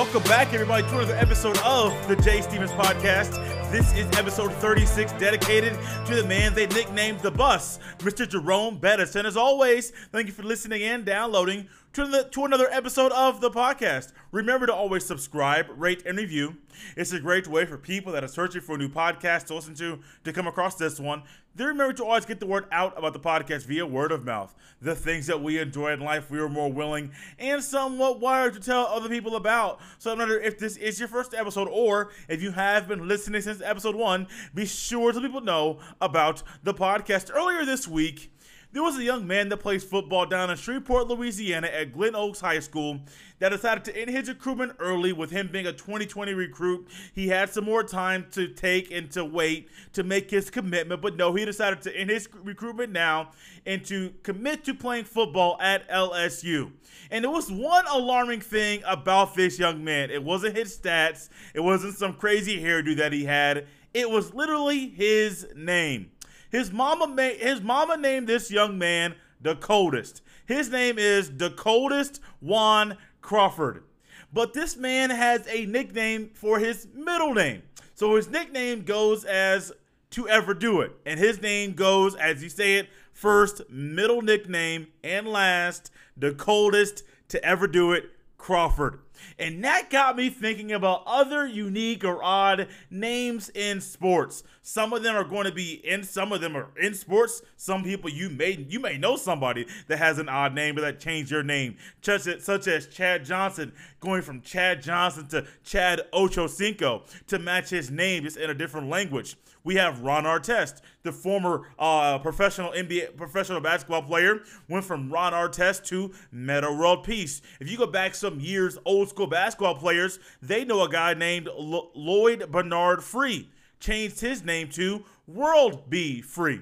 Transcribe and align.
Welcome 0.00 0.22
back, 0.22 0.54
everybody, 0.54 0.82
to 0.84 0.96
another 0.96 1.14
episode 1.16 1.58
of 1.58 1.92
the 2.08 2.16
Jay 2.16 2.40
Stephens 2.40 2.70
Podcast. 2.70 3.32
This 3.70 3.92
is 3.92 4.06
episode 4.16 4.50
36, 4.54 5.12
dedicated 5.12 5.74
to 6.06 6.14
the 6.14 6.24
man 6.24 6.54
they 6.54 6.66
nicknamed 6.68 7.20
the 7.20 7.30
Bus, 7.30 7.78
Mr. 7.98 8.26
Jerome 8.26 8.78
Bettis. 8.78 9.14
And 9.14 9.26
as 9.26 9.36
always, 9.36 9.90
thank 10.10 10.26
you 10.26 10.32
for 10.32 10.42
listening 10.42 10.82
and 10.84 11.04
downloading 11.04 11.68
to, 11.92 12.06
the, 12.06 12.24
to 12.30 12.46
another 12.46 12.68
episode 12.70 13.12
of 13.12 13.42
the 13.42 13.50
podcast. 13.50 14.14
Remember 14.32 14.64
to 14.64 14.74
always 14.74 15.04
subscribe, 15.04 15.66
rate, 15.76 16.02
and 16.06 16.16
review. 16.16 16.56
It's 16.96 17.12
a 17.12 17.20
great 17.20 17.46
way 17.46 17.66
for 17.66 17.76
people 17.76 18.10
that 18.12 18.24
are 18.24 18.28
searching 18.28 18.62
for 18.62 18.76
a 18.76 18.78
new 18.78 18.88
podcast 18.88 19.48
to 19.48 19.54
listen 19.54 19.74
to 19.74 19.98
to 20.24 20.32
come 20.32 20.46
across 20.46 20.76
this 20.76 20.98
one. 20.98 21.24
Then 21.54 21.66
remember 21.66 21.92
to 21.94 22.04
always 22.04 22.24
get 22.24 22.40
the 22.40 22.46
word 22.46 22.66
out 22.70 22.96
about 22.96 23.12
the 23.12 23.20
podcast 23.20 23.66
via 23.66 23.84
word 23.84 24.12
of 24.12 24.24
mouth. 24.24 24.54
The 24.80 24.94
things 24.94 25.26
that 25.26 25.42
we 25.42 25.58
enjoy 25.58 25.92
in 25.92 26.00
life, 26.00 26.30
we 26.30 26.38
are 26.38 26.48
more 26.48 26.72
willing 26.72 27.10
and 27.38 27.62
somewhat 27.62 28.20
wired 28.20 28.54
to 28.54 28.60
tell 28.60 28.86
other 28.86 29.08
people 29.08 29.36
about. 29.36 29.80
So 29.98 30.10
no 30.10 30.16
matter 30.16 30.40
if 30.40 30.58
this 30.58 30.76
is 30.76 30.98
your 30.98 31.08
first 31.08 31.34
episode 31.34 31.68
or 31.70 32.10
if 32.28 32.40
you 32.40 32.52
have 32.52 32.88
been 32.88 33.08
listening 33.08 33.42
since 33.42 33.60
episode 33.62 33.96
one, 33.96 34.28
be 34.54 34.64
sure 34.64 35.12
to 35.12 35.18
let 35.18 35.26
people 35.26 35.40
know 35.40 35.80
about 36.00 36.42
the 36.62 36.72
podcast. 36.72 37.30
Earlier 37.34 37.64
this 37.64 37.86
week, 37.86 38.32
there 38.72 38.82
was 38.82 38.96
a 38.96 39.02
young 39.02 39.26
man 39.26 39.48
that 39.48 39.56
plays 39.56 39.82
football 39.82 40.26
down 40.26 40.48
in 40.48 40.56
Shreveport, 40.56 41.08
Louisiana 41.08 41.66
at 41.66 41.92
Glen 41.92 42.14
Oaks 42.14 42.40
High 42.40 42.60
School 42.60 43.00
that 43.40 43.48
decided 43.48 43.84
to 43.86 43.96
end 43.96 44.10
his 44.10 44.28
recruitment 44.28 44.72
early 44.78 45.12
with 45.12 45.30
him 45.30 45.48
being 45.50 45.66
a 45.66 45.72
2020 45.72 46.34
recruit. 46.34 46.86
He 47.12 47.28
had 47.28 47.50
some 47.50 47.64
more 47.64 47.82
time 47.82 48.26
to 48.32 48.46
take 48.46 48.92
and 48.92 49.10
to 49.12 49.24
wait 49.24 49.68
to 49.94 50.04
make 50.04 50.30
his 50.30 50.50
commitment, 50.50 51.02
but 51.02 51.16
no, 51.16 51.34
he 51.34 51.44
decided 51.44 51.82
to 51.82 51.96
end 51.96 52.10
his 52.10 52.28
recruitment 52.32 52.92
now 52.92 53.32
and 53.66 53.84
to 53.86 54.12
commit 54.22 54.64
to 54.64 54.74
playing 54.74 55.04
football 55.04 55.56
at 55.60 55.88
LSU. 55.90 56.70
And 57.10 57.24
there 57.24 57.30
was 57.30 57.50
one 57.50 57.86
alarming 57.88 58.40
thing 58.40 58.82
about 58.86 59.34
this 59.34 59.58
young 59.58 59.82
man. 59.82 60.10
It 60.10 60.22
wasn't 60.22 60.56
his 60.56 60.78
stats, 60.78 61.28
it 61.54 61.60
wasn't 61.60 61.96
some 61.96 62.12
crazy 62.12 62.62
hairdo 62.62 62.96
that 62.98 63.12
he 63.12 63.24
had. 63.24 63.66
It 63.92 64.08
was 64.08 64.32
literally 64.32 64.88
his 64.90 65.48
name. 65.56 66.12
His 66.50 66.72
mama 66.72 67.06
made 67.06 67.38
his 67.40 67.60
mama 67.60 67.96
named 67.96 68.26
this 68.26 68.50
young 68.50 68.78
man 68.78 69.14
the 69.40 69.56
coldest. 69.56 70.22
His 70.46 70.70
name 70.70 70.98
is 70.98 71.36
the 71.36 71.50
coldest 71.50 72.20
Juan 72.40 72.98
Crawford. 73.20 73.84
But 74.32 74.52
this 74.52 74.76
man 74.76 75.10
has 75.10 75.46
a 75.48 75.66
nickname 75.66 76.30
for 76.34 76.58
his 76.58 76.86
middle 76.94 77.34
name. 77.34 77.62
So 77.94 78.16
his 78.16 78.28
nickname 78.28 78.82
goes 78.82 79.24
as 79.24 79.72
to 80.10 80.28
ever 80.28 80.54
do 80.54 80.80
it. 80.80 80.92
And 81.06 81.18
his 81.18 81.40
name 81.40 81.72
goes, 81.72 82.14
as 82.14 82.42
you 82.42 82.48
say 82.48 82.76
it, 82.76 82.88
first, 83.12 83.62
middle 83.70 84.22
nickname, 84.22 84.88
and 85.02 85.26
last, 85.26 85.90
the 86.16 86.32
coldest 86.32 87.02
to 87.28 87.44
ever 87.44 87.66
do 87.66 87.92
it, 87.92 88.10
Crawford. 88.38 89.00
And 89.38 89.64
that 89.64 89.90
got 89.90 90.16
me 90.16 90.30
thinking 90.30 90.72
about 90.72 91.02
other 91.06 91.46
unique 91.46 92.04
or 92.04 92.22
odd 92.22 92.68
names 92.90 93.50
in 93.50 93.80
sports. 93.80 94.42
Some 94.62 94.92
of 94.92 95.02
them 95.02 95.16
are 95.16 95.24
going 95.24 95.46
to 95.46 95.52
be 95.52 95.74
in 95.84 96.02
some 96.04 96.32
of 96.32 96.40
them 96.40 96.56
are 96.56 96.68
in 96.80 96.94
sports. 96.94 97.42
Some 97.56 97.82
people 97.82 98.10
you 98.10 98.30
may 98.30 98.64
you 98.68 98.80
may 98.80 98.98
know 98.98 99.16
somebody 99.16 99.66
that 99.88 99.98
has 99.98 100.18
an 100.18 100.28
odd 100.28 100.54
name 100.54 100.74
but 100.74 100.82
that 100.82 101.00
changed 101.00 101.30
your 101.30 101.42
name. 101.42 101.76
Such 102.02 102.26
as, 102.26 102.44
such 102.44 102.68
as 102.68 102.86
Chad 102.86 103.24
Johnson 103.24 103.72
going 104.00 104.22
from 104.22 104.40
Chad 104.42 104.82
Johnson 104.82 105.28
to 105.28 105.46
Chad 105.64 106.02
Ochocinco 106.12 107.02
to 107.26 107.38
match 107.38 107.70
his 107.70 107.90
name 107.90 108.24
just 108.24 108.36
in 108.36 108.50
a 108.50 108.54
different 108.54 108.88
language. 108.88 109.36
We 109.62 109.74
have 109.76 110.00
Ron 110.00 110.24
Artest, 110.24 110.80
the 111.02 111.12
former 111.12 111.68
uh, 111.78 112.18
professional 112.18 112.72
NBA 112.72 113.16
professional 113.16 113.60
basketball 113.60 114.02
player, 114.02 114.40
went 114.68 114.84
from 114.86 115.12
Ron 115.12 115.34
Artest 115.34 115.84
to 115.86 116.12
Metta 116.32 116.72
World 116.72 117.04
Peace. 117.04 117.42
If 117.60 117.70
you 117.70 117.76
go 117.76 117.86
back 117.86 118.14
some 118.14 118.40
years, 118.40 118.78
old 118.86 119.09
school 119.10 119.26
basketball 119.26 119.74
players, 119.74 120.18
they 120.40 120.64
know 120.64 120.82
a 120.82 120.88
guy 120.88 121.14
named 121.14 121.48
L- 121.48 121.90
Lloyd 121.94 122.50
Bernard 122.50 123.04
Free. 123.04 123.50
Changed 123.78 124.20
his 124.20 124.44
name 124.44 124.68
to 124.70 125.04
World 125.26 125.88
B 125.88 126.20
Free. 126.20 126.60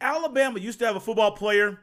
Alabama 0.00 0.58
used 0.58 0.78
to 0.80 0.86
have 0.86 0.96
a 0.96 1.00
football 1.00 1.32
player 1.32 1.80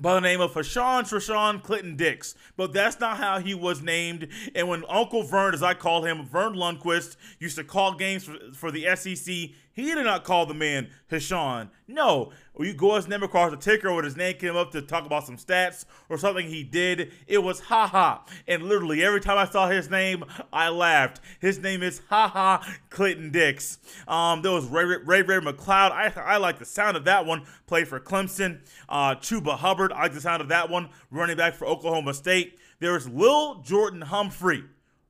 by 0.00 0.14
the 0.14 0.20
name 0.20 0.40
of 0.40 0.52
Hashawn 0.52 1.02
Treshawn 1.02 1.62
Clinton 1.62 1.96
Dix. 1.96 2.34
But 2.56 2.72
that's 2.72 3.00
not 3.00 3.18
how 3.18 3.38
he 3.40 3.54
was 3.54 3.82
named. 3.82 4.28
And 4.54 4.68
when 4.68 4.84
Uncle 4.88 5.22
Vern, 5.22 5.54
as 5.54 5.62
I 5.62 5.74
call 5.74 6.04
him, 6.04 6.24
Verne 6.24 6.54
Lundquist, 6.54 7.16
used 7.38 7.56
to 7.56 7.64
call 7.64 7.94
games 7.94 8.24
for, 8.24 8.36
for 8.54 8.70
the 8.70 8.86
SEC, 8.96 9.50
he 9.78 9.94
did 9.94 10.04
not 10.04 10.24
call 10.24 10.46
the 10.46 10.54
man 10.54 10.88
Hashawn. 11.10 11.68
No. 11.86 12.32
You 12.58 12.74
go 12.74 12.96
his 12.96 13.06
name 13.06 13.22
across 13.22 13.52
the 13.52 13.56
ticker 13.56 13.94
when 13.94 14.04
his 14.04 14.16
name 14.16 14.36
came 14.36 14.56
up 14.56 14.72
to 14.72 14.82
talk 14.82 15.06
about 15.06 15.24
some 15.24 15.36
stats 15.36 15.84
or 16.08 16.18
something 16.18 16.48
he 16.48 16.64
did, 16.64 17.12
it 17.28 17.38
was 17.38 17.60
haha. 17.60 18.18
And 18.48 18.64
literally 18.64 19.04
every 19.04 19.20
time 19.20 19.38
I 19.38 19.44
saw 19.44 19.68
his 19.68 19.88
name, 19.88 20.24
I 20.52 20.68
laughed. 20.68 21.20
His 21.40 21.60
name 21.60 21.84
is 21.84 22.00
haha 22.08 22.64
Clinton 22.90 23.30
Dix. 23.30 23.78
Um, 24.08 24.42
there 24.42 24.50
was 24.50 24.66
Ray 24.66 24.84
Ray, 24.84 25.22
Ray 25.22 25.38
McCloud. 25.38 25.92
I, 25.92 26.12
I 26.16 26.36
like 26.38 26.58
the 26.58 26.64
sound 26.64 26.96
of 26.96 27.04
that 27.04 27.24
one. 27.24 27.46
Played 27.66 27.86
for 27.86 28.00
Clemson. 28.00 28.60
Uh, 28.88 29.14
Chuba 29.14 29.56
Hubbard. 29.56 29.92
I 29.92 30.02
like 30.02 30.14
the 30.14 30.20
sound 30.20 30.42
of 30.42 30.48
that 30.48 30.68
one. 30.68 30.88
Running 31.12 31.36
back 31.36 31.54
for 31.54 31.66
Oklahoma 31.66 32.14
State. 32.14 32.58
There's 32.80 33.08
Lil 33.08 33.62
Jordan 33.62 34.02
Humphrey 34.02 34.64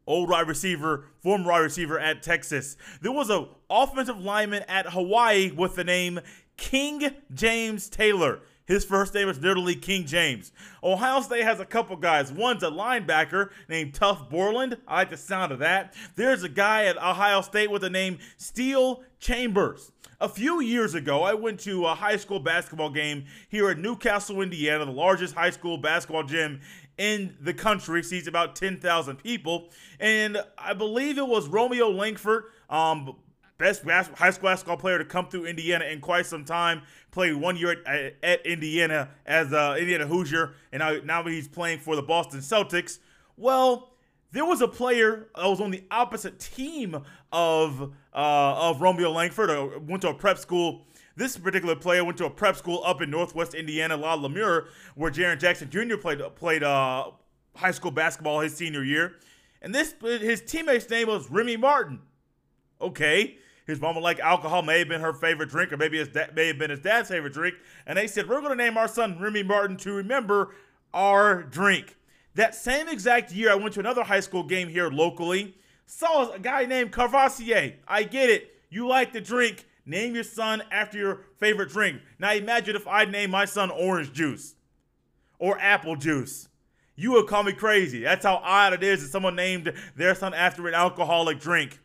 old 0.09 0.29
wide 0.29 0.49
receiver, 0.49 1.05
former 1.23 1.51
wide 1.51 1.59
receiver 1.59 1.99
at 2.01 2.23
Texas. 2.23 2.77
There 3.01 3.13
was 3.13 3.31
a 3.31 3.47
offensive 3.71 4.19
lineman 4.19 4.65
at 4.67 4.91
Hawaii 4.91 5.53
with 5.53 5.77
the 5.77 5.85
name 5.85 6.21
King 6.57 7.13
James 7.33 7.89
Taylor. 7.89 8.41
His 8.67 8.85
first 8.85 9.15
name 9.15 9.29
is 9.29 9.41
literally 9.41 9.75
King 9.75 10.05
James. 10.05 10.53
Ohio 10.83 11.23
State 11.23 11.45
has 11.45 11.59
a 11.59 11.65
couple 11.65 11.97
guys. 11.97 12.31
One's 12.31 12.63
a 12.63 12.67
linebacker 12.67 13.49
named 13.67 13.95
Tuf 13.95 14.29
Borland. 14.29 14.77
I 14.87 14.97
like 14.97 15.11
the 15.11 15.17
sound 15.17 15.53
of 15.53 15.61
that. 15.61 15.95
There's 16.17 16.43
a 16.43 16.51
guy 16.51 16.85
at 16.85 16.99
Ohio 16.99 17.41
State 17.41 17.71
with 17.71 17.81
the 17.81 17.89
name 17.89 18.19
Steele 18.37 19.03
Chambers. 19.21 19.93
A 20.21 20.29
few 20.29 20.61
years 20.61 20.95
ago, 20.95 21.23
I 21.23 21.33
went 21.33 21.61
to 21.61 21.87
a 21.87 21.95
high 21.95 22.17
school 22.17 22.41
basketball 22.41 22.91
game 22.91 23.25
here 23.49 23.71
in 23.71 23.81
Newcastle, 23.81 24.43
Indiana, 24.43 24.85
the 24.85 24.91
largest 24.91 25.35
high 25.35 25.51
school 25.51 25.79
basketball 25.79 26.25
gym 26.25 26.61
in 26.99 27.37
the 27.41 27.55
country, 27.55 28.03
seats 28.03 28.27
about 28.27 28.57
10,000 28.57 29.17
people. 29.17 29.71
And 29.99 30.43
I 30.59 30.75
believe 30.75 31.17
it 31.17 31.27
was 31.27 31.49
Romeo 31.49 31.89
Langford, 31.91 32.45
um, 32.69 33.17
best 33.57 33.85
high 33.85 34.31
school 34.31 34.51
basketball 34.51 34.77
player 34.77 34.99
to 34.99 35.05
come 35.05 35.29
through 35.29 35.47
Indiana 35.47 35.85
in 35.87 36.01
quite 36.01 36.27
some 36.27 36.45
time. 36.45 36.83
Played 37.11 37.37
one 37.37 37.57
year 37.57 37.77
at, 37.87 38.17
at 38.23 38.47
Indiana 38.47 39.11
as 39.25 39.53
a 39.53 39.77
Indiana 39.77 40.07
Hoosier, 40.07 40.55
and 40.73 40.81
now, 40.81 40.97
now 41.05 41.23
he's 41.25 41.49
playing 41.49 41.79
for 41.79 41.97
the 41.97 42.03
Boston 42.03 42.41
Celtics. 42.41 42.99
Well, 43.37 43.93
there 44.31 44.45
was 44.45 44.61
a 44.61 44.69
player 44.69 45.29
that 45.35 45.47
was 45.47 45.61
on 45.61 45.71
the 45.71 45.85
opposite 45.91 46.39
team 46.39 47.03
of 47.33 47.93
uh, 48.13 48.71
of 48.71 48.81
Romeo 48.81 49.11
Langford. 49.11 49.51
Uh, 49.51 49.69
went 49.81 50.03
to 50.03 50.11
a 50.11 50.15
prep 50.15 50.39
school 50.39 50.87
this 51.19 51.37
particular 51.37 51.75
player 51.75 52.05
went 52.05 52.17
to 52.19 52.27
a 52.27 52.31
prep 52.31 52.57
school 52.57 52.83
up 52.85 53.03
in 53.03 53.11
Northwest 53.11 53.53
Indiana, 53.53 53.97
La 53.97 54.15
Lumiere, 54.15 54.69
where 54.95 55.11
Jaren 55.11 55.39
Jackson 55.39 55.69
Jr. 55.69 55.97
played 55.97 56.21
played 56.37 56.63
uh, 56.63 57.11
high 57.57 57.73
school 57.73 57.91
basketball 57.91 58.41
his 58.41 58.57
senior 58.57 58.85
year. 58.85 59.17
And 59.61 59.75
this 59.75 59.95
his 60.01 60.41
teammate's 60.41 60.89
name 60.89 61.09
was 61.09 61.29
Remy 61.31 61.57
Martin. 61.57 62.01
Okay. 62.81 63.37
His 63.67 63.81
mama 63.83 64.01
liked 64.01 64.21
alcohol, 64.21 64.63
may 64.63 64.79
have 64.79 64.89
been 64.89 65.03
her 65.03 65.13
favorite 65.13 65.51
drink, 65.51 65.73
or 65.75 65.77
maybe 65.77 65.99
his 65.99 66.09
da- 66.09 66.29
may 66.35 66.47
have 66.47 66.59
been 66.59 66.71
his 66.71 66.81
dad's 66.81 67.11
favorite 67.11 67.35
drink. 67.35 67.57
And 67.87 67.99
they 67.99 68.07
said, 68.07 68.29
We're 68.29 68.41
gonna 68.41 68.55
name 68.55 68.79
our 68.79 68.89
son 68.89 69.21
Remy 69.21 69.43
Martin 69.43 69.77
to 69.79 69.93
remember 69.93 70.55
our 70.95 71.43
drink. 71.43 71.97
That 72.35 72.55
same 72.55 72.89
exact 72.89 73.33
year, 73.33 73.51
I 73.51 73.57
went 73.57 73.75
to 73.75 73.81
another 73.81 74.05
high 74.05 74.21
school 74.21 74.45
game 74.45 74.69
here 74.69 74.89
locally. 74.89 75.57
Saw 75.85 76.31
a 76.31 76.39
guy 76.39 76.65
named 76.65 76.93
Courvoisier. 76.93 77.75
I 77.87 78.05
get 78.05 78.31
it. 78.31 78.55
You 78.71 78.87
like 78.87 79.13
the 79.13 79.21
drink. 79.21 79.67
Name 79.89 80.15
your 80.15 80.23
son 80.23 80.63
after 80.71 80.99
your 80.99 81.21
favorite 81.39 81.71
drink. 81.71 82.03
Now 82.19 82.35
imagine 82.35 82.77
if 82.77 82.87
I 82.87 83.07
name 83.07 83.31
my 83.31 83.47
son 83.47 83.71
orange 83.71 84.13
juice 84.13 84.55
or 85.39 85.59
apple 85.59 85.97
juice. 85.97 86.51
You 86.95 87.13
would 87.13 87.27
call 87.27 87.43
me 87.43 87.55
crazy. 87.55 88.03
That's 88.03 88.27
how 88.27 88.43
odd 88.45 88.75
it 88.75 88.83
is 88.83 89.01
that 89.01 89.09
someone 89.09 89.35
named 89.35 89.73
their 89.97 90.15
son 90.15 90.35
after 90.35 90.69
an 90.69 90.75
alcoholic 90.75 91.41
drink. 91.41 91.81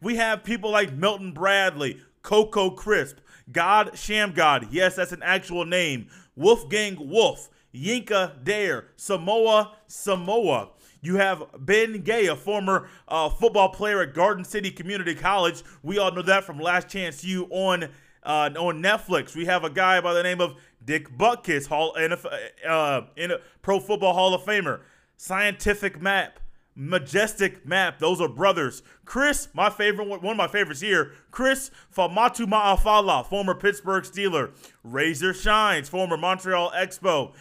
We 0.00 0.16
have 0.16 0.44
people 0.44 0.70
like 0.70 0.92
Milton 0.92 1.32
Bradley, 1.32 2.00
Coco 2.22 2.70
Crisp, 2.70 3.16
God 3.50 3.92
Shammgod. 3.94 4.68
Yes, 4.70 4.94
that's 4.94 5.10
an 5.10 5.24
actual 5.24 5.64
name. 5.64 6.06
Wolfgang 6.36 6.96
Wolf, 7.10 7.50
Yinka 7.74 8.44
Dare, 8.44 8.88
Samoa 8.94 9.72
Samoa. 9.88 10.68
You 11.00 11.16
have 11.16 11.44
Ben 11.58 12.00
Gay, 12.02 12.26
a 12.26 12.36
former 12.36 12.88
uh, 13.06 13.28
football 13.28 13.70
player 13.70 14.02
at 14.02 14.14
Garden 14.14 14.44
City 14.44 14.70
Community 14.70 15.14
College. 15.14 15.62
We 15.82 15.98
all 15.98 16.12
know 16.12 16.22
that 16.22 16.44
from 16.44 16.58
Last 16.58 16.88
Chance 16.88 17.24
U 17.24 17.46
on 17.50 17.84
uh, 18.24 18.50
on 18.58 18.82
Netflix. 18.82 19.36
We 19.36 19.46
have 19.46 19.64
a 19.64 19.70
guy 19.70 20.00
by 20.00 20.12
the 20.12 20.22
name 20.22 20.40
of 20.40 20.56
Dick 20.84 21.16
Butkus, 21.16 21.66
Hall 21.68 21.96
uh, 21.96 23.02
in 23.16 23.30
a 23.30 23.38
Pro 23.62 23.78
Football 23.78 24.14
Hall 24.14 24.34
of 24.34 24.42
Famer. 24.42 24.80
Scientific 25.16 26.00
Map, 26.00 26.40
Majestic 26.74 27.66
Map. 27.66 27.98
Those 27.98 28.20
are 28.20 28.28
brothers. 28.28 28.82
Chris, 29.04 29.48
my 29.52 29.70
favorite, 29.70 30.08
one 30.08 30.24
of 30.24 30.36
my 30.36 30.46
favorites 30.48 30.80
here. 30.80 31.12
Chris 31.30 31.70
Fuamatu 31.94 32.46
Ma'afala, 32.46 33.26
former 33.26 33.54
Pittsburgh 33.54 34.04
Steeler. 34.04 34.50
Razor 34.84 35.34
Shines, 35.34 35.88
former 35.88 36.16
Montreal 36.16 36.72
Expo. 36.76 37.32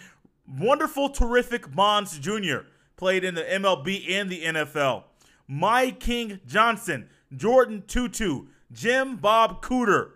Wonderful, 0.47 1.09
terrific 1.09 1.73
Monds 1.75 2.17
Jr 2.19 2.59
played 2.97 3.23
in 3.23 3.35
the 3.35 3.43
MLB 3.43 4.09
and 4.11 4.29
the 4.29 4.43
NFL. 4.43 5.03
My 5.47 5.91
King 5.91 6.41
Johnson, 6.45 7.07
Jordan 7.33 7.83
Tutu, 7.87 8.47
Jim 8.71 9.15
Bob 9.15 9.63
Cooter, 9.63 10.09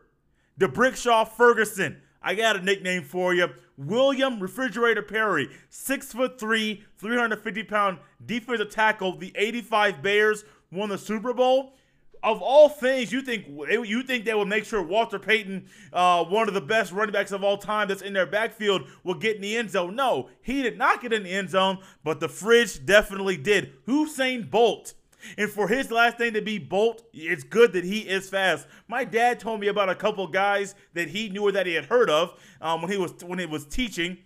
D'Brickashaw 0.57 1.27
Ferguson. 1.27 2.01
I 2.21 2.35
got 2.35 2.57
a 2.57 2.61
nickname 2.61 3.03
for 3.03 3.33
you. 3.33 3.47
William 3.77 4.39
Refrigerator 4.39 5.01
Perry, 5.01 5.49
six 5.69 6.11
foot 6.11 6.39
three, 6.39 6.83
350 6.97 7.63
pound 7.63 7.99
defensive 8.25 8.69
tackle. 8.69 9.17
The 9.17 9.31
85 9.35 10.01
Bears 10.01 10.43
won 10.71 10.89
the 10.89 10.97
Super 10.97 11.33
Bowl. 11.33 11.73
Of 12.23 12.41
all 12.41 12.69
things, 12.69 13.11
you 13.11 13.21
think 13.21 13.47
you 13.47 14.03
think 14.03 14.25
they 14.25 14.33
would 14.33 14.47
make 14.47 14.65
sure 14.65 14.81
Walter 14.81 15.17
Payton, 15.17 15.67
uh, 15.91 16.23
one 16.25 16.47
of 16.47 16.53
the 16.53 16.61
best 16.61 16.91
running 16.91 17.13
backs 17.13 17.31
of 17.31 17.43
all 17.43 17.57
time, 17.57 17.87
that's 17.87 18.03
in 18.03 18.13
their 18.13 18.27
backfield, 18.27 18.83
will 19.03 19.15
get 19.15 19.37
in 19.37 19.41
the 19.41 19.57
end 19.57 19.71
zone? 19.71 19.95
No, 19.95 20.29
he 20.41 20.61
did 20.61 20.77
not 20.77 21.01
get 21.01 21.13
in 21.13 21.23
the 21.23 21.31
end 21.31 21.49
zone, 21.49 21.79
but 22.03 22.19
the 22.19 22.29
fridge 22.29 22.85
definitely 22.85 23.37
did. 23.37 23.73
Usain 23.87 24.49
Bolt 24.49 24.93
and 25.37 25.49
for 25.49 25.67
his 25.67 25.91
last 25.91 26.19
name 26.19 26.33
to 26.33 26.41
be 26.41 26.57
Bolt, 26.57 27.03
it's 27.13 27.43
good 27.43 27.73
that 27.73 27.83
he 27.83 27.99
is 27.99 28.29
fast. 28.29 28.67
My 28.87 29.03
dad 29.03 29.39
told 29.39 29.59
me 29.59 29.67
about 29.67 29.89
a 29.89 29.95
couple 29.95 30.25
guys 30.27 30.75
that 30.93 31.09
he 31.09 31.29
knew 31.29 31.43
or 31.43 31.51
that 31.51 31.65
he 31.65 31.73
had 31.73 31.85
heard 31.85 32.09
of 32.09 32.39
um, 32.59 32.81
when 32.81 32.91
he 32.91 32.97
was 32.97 33.13
when 33.23 33.39
he 33.39 33.45
was 33.45 33.65
teaching 33.65 34.17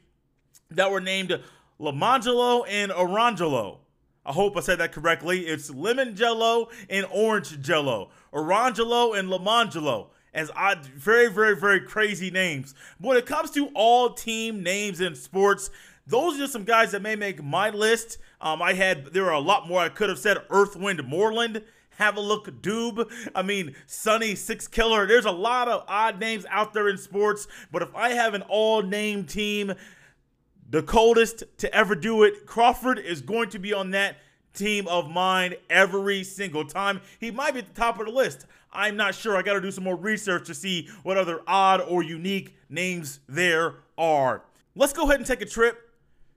that 0.71 0.89
were 0.89 1.01
named 1.01 1.39
Lamangelo 1.79 2.65
and 2.67 2.91
Orangelo. 2.91 3.79
I 4.25 4.33
hope 4.33 4.57
I 4.57 4.61
said 4.61 4.79
that 4.79 4.91
correctly. 4.91 5.41
It's 5.41 5.69
lemon 5.69 6.15
jello 6.15 6.69
and 6.89 7.05
orange 7.11 7.61
jello. 7.61 8.09
Orangelo 8.33 9.17
and 9.17 9.29
Lamangelo 9.29 10.07
as 10.33 10.51
odd, 10.55 10.85
very, 10.85 11.31
very, 11.31 11.55
very 11.55 11.79
crazy 11.79 12.29
names. 12.29 12.75
But 12.99 13.07
when 13.07 13.17
it 13.17 13.25
comes 13.25 13.51
to 13.51 13.69
all 13.73 14.13
team 14.13 14.61
names 14.61 14.99
in 14.99 15.15
sports, 15.15 15.69
those 16.07 16.39
are 16.39 16.47
some 16.47 16.65
guys 16.65 16.91
that 16.91 17.01
may 17.01 17.15
make 17.15 17.43
my 17.43 17.69
list. 17.69 18.17
Um, 18.41 18.61
I 18.61 18.73
had 18.73 19.13
there 19.13 19.25
are 19.25 19.33
a 19.33 19.39
lot 19.39 19.67
more 19.67 19.79
I 19.79 19.89
could 19.89 20.09
have 20.09 20.19
said. 20.19 20.37
Earth, 20.49 20.75
Wind, 20.75 21.03
Moreland. 21.07 21.63
Have 21.97 22.17
a 22.17 22.21
look, 22.21 22.61
Doob. 22.61 23.09
I 23.33 23.41
mean, 23.41 23.73
Sunny, 23.87 24.33
Sixkiller. 24.33 25.07
There's 25.07 25.23
a 25.23 25.31
lot 25.31 25.69
of 25.69 25.85
odd 25.87 26.19
names 26.19 26.45
out 26.49 26.73
there 26.73 26.89
in 26.89 26.97
sports. 26.97 27.47
But 27.71 27.83
if 27.83 27.95
I 27.95 28.09
have 28.09 28.33
an 28.33 28.41
all 28.43 28.81
name 28.81 29.23
team, 29.23 29.73
the 30.75 30.83
coldest 30.83 31.45
to 31.59 31.73
ever 31.73 31.95
do 31.95 32.23
it, 32.23 32.45
Crawford 32.45 32.99
is 32.99 33.21
going 33.21 33.47
to 33.51 33.59
be 33.59 33.73
on 33.73 33.91
that 33.91 34.17
team 34.53 34.89
of 34.89 35.09
mine 35.09 35.53
every 35.69 36.21
single 36.21 36.65
time. 36.65 36.99
He 37.17 37.31
might 37.31 37.53
be 37.53 37.59
at 37.59 37.73
the 37.73 37.79
top 37.79 37.97
of 37.97 38.07
the 38.07 38.11
list. 38.11 38.45
I'm 38.73 38.97
not 38.97 39.15
sure. 39.15 39.37
I 39.37 39.41
got 39.41 39.53
to 39.53 39.61
do 39.61 39.71
some 39.71 39.85
more 39.85 39.95
research 39.95 40.47
to 40.47 40.53
see 40.53 40.89
what 41.03 41.15
other 41.15 41.39
odd 41.47 41.79
or 41.79 42.03
unique 42.03 42.57
names 42.67 43.21
there 43.29 43.75
are. 43.97 44.43
Let's 44.75 44.91
go 44.91 45.05
ahead 45.05 45.15
and 45.15 45.25
take 45.25 45.41
a 45.41 45.45
trip 45.45 45.91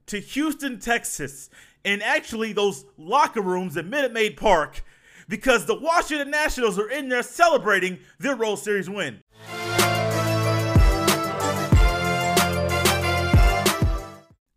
to 0.07 0.21
Houston, 0.21 0.79
Texas, 0.79 1.51
and 1.85 2.01
actually 2.01 2.53
those 2.53 2.85
locker 2.97 3.43
rooms 3.43 3.77
at 3.77 3.87
Minute 3.87 4.13
Maid 4.13 4.37
Park 4.37 4.85
because 5.29 5.67
the 5.67 5.75
Washington 5.75 6.31
Nationals 6.31 6.79
are 6.79 6.89
in 6.89 7.09
there 7.09 7.25
celebrating 7.25 7.99
their 8.21 8.37
World 8.37 8.61
Series 8.61 8.89
win. 8.89 9.21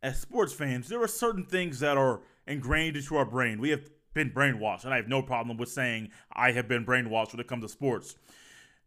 As 0.03 0.19
sports 0.19 0.51
fans, 0.51 0.89
there 0.89 1.01
are 1.01 1.07
certain 1.07 1.45
things 1.45 1.79
that 1.79 1.95
are 1.95 2.21
ingrained 2.47 2.97
into 2.97 3.15
our 3.17 3.25
brain. 3.25 3.61
We 3.61 3.69
have 3.69 3.87
been 4.15 4.31
brainwashed, 4.31 4.83
and 4.83 4.91
I 4.93 4.97
have 4.97 5.07
no 5.07 5.21
problem 5.21 5.57
with 5.57 5.69
saying 5.69 6.09
I 6.33 6.53
have 6.53 6.67
been 6.67 6.83
brainwashed 6.83 7.33
when 7.33 7.39
it 7.39 7.47
comes 7.47 7.63
to 7.63 7.69
sports. 7.69 8.15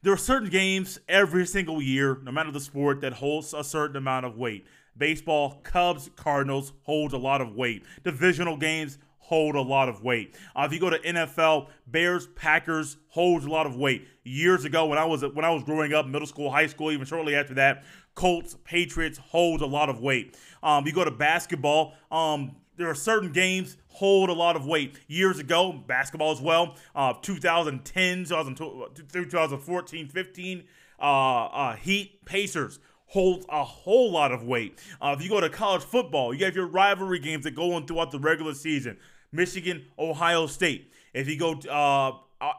There 0.02 0.12
are 0.12 0.18
certain 0.18 0.50
games 0.50 0.98
every 1.08 1.46
single 1.46 1.80
year, 1.80 2.18
no 2.24 2.32
matter 2.32 2.50
the 2.50 2.58
sport, 2.58 3.00
that 3.02 3.12
holds 3.12 3.54
a 3.54 3.62
certain 3.62 3.96
amount 3.96 4.26
of 4.26 4.36
weight. 4.36 4.66
Baseball, 4.98 5.60
Cubs, 5.62 6.10
Cardinals 6.16 6.72
hold 6.82 7.12
a 7.12 7.18
lot 7.18 7.40
of 7.40 7.54
weight. 7.54 7.84
Divisional 8.02 8.56
games 8.56 8.98
hold 9.24 9.54
a 9.54 9.60
lot 9.60 9.88
of 9.88 10.02
weight. 10.02 10.36
Uh, 10.54 10.64
if 10.66 10.72
you 10.72 10.78
go 10.78 10.90
to 10.90 10.98
NFL, 10.98 11.68
Bears, 11.86 12.26
Packers 12.34 12.98
holds 13.08 13.46
a 13.46 13.48
lot 13.48 13.66
of 13.66 13.76
weight. 13.76 14.06
Years 14.24 14.64
ago, 14.64 14.86
when 14.86 14.98
I 14.98 15.04
was 15.04 15.22
when 15.22 15.44
I 15.44 15.50
was 15.50 15.64
growing 15.64 15.94
up, 15.94 16.06
middle 16.06 16.26
school, 16.26 16.50
high 16.50 16.66
school, 16.66 16.92
even 16.92 17.06
shortly 17.06 17.34
after 17.34 17.54
that, 17.54 17.84
Colts, 18.14 18.56
Patriots 18.64 19.18
holds 19.18 19.62
a 19.62 19.66
lot 19.66 19.88
of 19.88 20.00
weight. 20.00 20.36
Um, 20.62 20.86
you 20.86 20.92
go 20.92 21.04
to 21.04 21.10
basketball. 21.10 21.94
Um, 22.10 22.56
there 22.76 22.88
are 22.88 22.94
certain 22.94 23.32
games 23.32 23.76
hold 23.88 24.30
a 24.30 24.32
lot 24.32 24.56
of 24.56 24.66
weight. 24.66 24.98
Years 25.06 25.38
ago, 25.38 25.72
basketball 25.72 26.32
as 26.32 26.40
well, 26.40 26.76
uh, 26.94 27.14
2010, 27.22 28.24
2014, 28.24 30.08
15, 30.08 30.64
uh, 30.98 31.02
uh, 31.02 31.76
Heat, 31.76 32.24
Pacers 32.24 32.78
holds 33.06 33.46
a 33.48 33.62
whole 33.62 34.10
lot 34.10 34.32
of 34.32 34.42
weight. 34.42 34.80
Uh, 35.00 35.14
if 35.16 35.22
you 35.22 35.30
go 35.30 35.40
to 35.40 35.48
college 35.48 35.82
football, 35.82 36.34
you 36.34 36.44
have 36.44 36.56
your 36.56 36.66
rivalry 36.66 37.20
games 37.20 37.44
that 37.44 37.54
go 37.54 37.74
on 37.74 37.86
throughout 37.86 38.10
the 38.10 38.18
regular 38.18 38.54
season. 38.54 38.96
Michigan, 39.30 39.84
Ohio 39.98 40.46
State. 40.46 40.92
If 41.12 41.28
you 41.28 41.38
go 41.38 41.54
to 41.54 41.72
uh, 41.72 42.12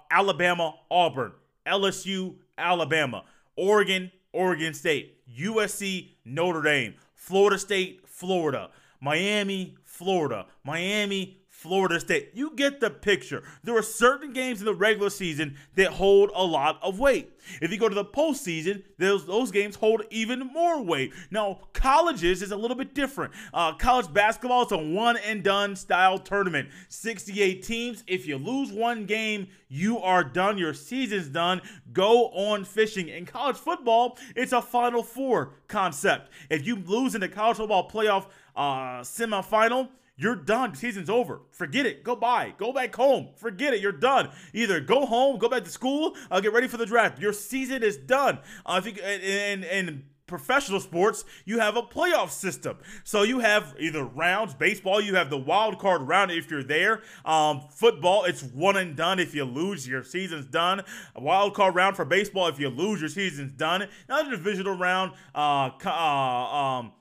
Alabama, 0.10 0.76
Auburn, 0.90 1.34
LSU, 1.68 2.36
Alabama, 2.58 3.26
Oregon, 3.58 4.12
Oregon 4.32 4.74
State, 4.74 5.15
USC, 5.30 6.16
Notre 6.26 6.62
Dame, 6.62 6.96
Florida 7.16 7.58
State, 7.58 8.02
Florida, 8.06 8.70
Miami, 9.02 9.76
Florida, 9.84 10.46
Miami, 10.64 11.38
Florida 11.66 12.00
State. 12.00 12.30
You 12.36 12.52
get 12.56 12.80
the 12.80 12.92
picture. 12.92 13.42
There 13.64 13.76
are 13.76 13.82
certain 13.82 14.34
games 14.34 14.60
in 14.60 14.66
the 14.66 14.76
regular 14.76 15.10
season 15.10 15.58
that 15.74 15.94
hold 15.94 16.30
a 16.36 16.44
lot 16.44 16.80
of 16.84 17.00
weight. 17.00 17.32
If 17.60 17.72
you 17.72 17.78
go 17.78 17.90
to 17.90 17.96
the 17.96 18.06
postseason, 18.06 18.84
those, 19.00 19.26
those 19.26 19.50
games 19.50 19.76
hold 19.76 20.04
even 20.12 20.40
more 20.54 20.82
weight. 20.84 21.12
Now, 21.32 21.62
colleges 21.74 22.44
is 22.44 22.52
a 22.52 22.56
little 22.56 22.78
bit 22.78 22.94
different. 22.94 23.34
Uh, 23.52 23.74
college 23.74 24.14
basketball 24.14 24.66
is 24.66 24.72
a 24.72 24.78
one 24.78 25.18
and 25.18 25.44
done 25.44 25.76
style 25.76 26.20
tournament. 26.20 26.70
68 26.90 27.64
teams. 27.64 28.04
If 28.06 28.28
you 28.28 28.38
lose 28.38 28.72
one 28.72 29.06
game, 29.06 29.48
you 29.68 30.00
are 30.00 30.24
done. 30.24 30.60
Your 30.60 30.76
season's 30.76 31.28
done. 31.28 31.62
Go 31.92 32.28
on 32.28 32.64
fishing. 32.64 33.10
In 33.10 33.26
college 33.26 33.58
football, 33.58 34.20
it's 34.36 34.54
a 34.54 34.62
Final 34.62 35.02
Four 35.02 35.54
concept. 35.68 36.32
If 36.50 36.66
you 36.68 36.76
lose 36.76 37.16
in 37.16 37.22
the 37.22 37.30
college 37.30 37.58
football 37.58 37.90
playoff 37.90 38.28
uh, 38.56 39.02
semifinal, 39.02 39.90
you're 40.18 40.36
done. 40.36 40.76
season's 40.76 41.10
over. 41.10 41.42
Forget 41.52 41.86
it. 41.86 42.04
Go 42.04 42.16
buy. 42.16 42.54
Go 42.58 42.72
back 42.72 42.96
home. 42.96 43.30
Forget 43.36 43.74
it. 43.74 43.82
You're 43.82 43.92
done. 43.92 44.30
Either 44.54 44.80
go 44.80 45.06
home, 45.06 45.38
go 45.38 45.50
back 45.50 45.64
to 45.66 45.70
school, 45.70 46.16
uh, 46.32 46.40
get 46.40 46.54
ready 46.54 46.68
for 46.68 46.78
the 46.78 46.86
draft. 46.86 47.20
Your 47.20 47.34
season 47.34 47.84
is 47.84 47.98
done. 47.98 48.40
Uh, 48.66 48.82
if 48.84 48.98
you, 48.98 49.04
and, 49.04 49.66
and 49.66 50.04
professional 50.28 50.80
sports, 50.80 51.26
you 51.44 51.60
have 51.60 51.76
a 51.76 51.82
playoff 51.82 52.30
system. 52.30 52.78
So 53.04 53.24
you 53.24 53.40
have 53.40 53.76
either 53.80 54.04
rounds, 54.04 54.54
baseball, 54.54 55.02
you 55.02 55.16
have 55.16 55.30
the 55.30 55.38
wild 55.38 55.80
card 55.80 56.02
round 56.04 56.32
if 56.32 56.50
you're 56.50 56.64
there. 56.64 57.02
Um, 57.26 57.62
football, 57.70 58.24
it's 58.24 58.42
one 58.42 58.78
and 58.78 58.96
done. 58.96 59.20
If 59.20 59.36
you 59.36 59.44
lose, 59.44 59.88
your 59.88 60.04
season's 60.04 60.46
done. 60.46 60.82
A 61.16 61.22
wild 61.22 61.54
card 61.54 61.76
round 61.76 61.96
for 61.96 62.06
baseball, 62.06 62.48
if 62.48 62.60
you 62.60 62.70
lose, 62.70 63.02
your 63.02 63.10
season's 63.10 63.52
done. 63.52 63.88
Another 64.08 64.32
divisional 64.32 64.78
round, 64.78 65.12
uh, 65.34 65.72
uh 65.86 65.90
um, 65.90 66.94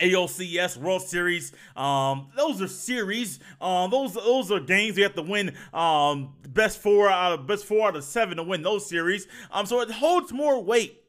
ALCS 0.00 0.76
World 0.76 1.02
Series. 1.02 1.52
Um, 1.74 2.28
those 2.36 2.60
are 2.62 2.68
series. 2.68 3.38
Um, 3.60 3.90
those 3.90 4.14
those 4.14 4.50
are 4.50 4.60
games 4.60 4.96
you 4.96 5.02
have 5.04 5.14
to 5.14 5.22
win. 5.22 5.54
Um, 5.72 6.34
best 6.48 6.78
four 6.78 7.08
out 7.08 7.32
of 7.32 7.46
best 7.46 7.64
four 7.64 7.88
out 7.88 7.96
of 7.96 8.04
seven 8.04 8.36
to 8.36 8.42
win 8.42 8.62
those 8.62 8.88
series. 8.88 9.26
Um, 9.50 9.66
so 9.66 9.80
it 9.80 9.90
holds 9.90 10.32
more 10.32 10.62
weight. 10.62 11.02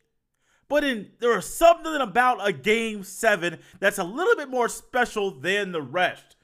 But 0.69 0.83
in 0.83 1.11
there 1.19 1.37
is 1.37 1.45
something 1.45 1.95
about 1.95 2.45
a 2.45 2.51
game 2.51 3.03
seven 3.03 3.59
that's 3.79 3.97
a 3.97 4.03
little 4.03 4.35
bit 4.35 4.49
more 4.49 4.67
special 4.67 5.31
than 5.31 5.71
the 5.71 5.81
rest. 5.81 6.35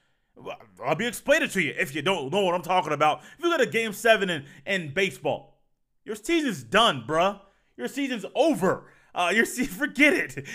I'll 0.84 0.94
be 0.94 1.06
explaining 1.06 1.50
to 1.50 1.62
you 1.62 1.74
if 1.78 1.94
you 1.94 2.02
don't 2.02 2.32
know 2.32 2.42
what 2.42 2.54
I'm 2.54 2.62
talking 2.62 2.92
about. 2.92 3.20
If 3.38 3.44
you 3.44 3.50
go 3.50 3.58
to 3.58 3.70
game 3.70 3.92
seven 3.92 4.30
in, 4.30 4.44
in 4.66 4.92
baseball, 4.92 5.60
your 6.04 6.16
season's 6.16 6.62
done, 6.62 7.04
bruh. 7.06 7.40
Your 7.76 7.88
season's 7.88 8.24
over. 8.34 8.84
Uh, 9.14 9.30
you're 9.34 9.44
see, 9.44 9.64
forget 9.64 10.12
it. 10.12 10.46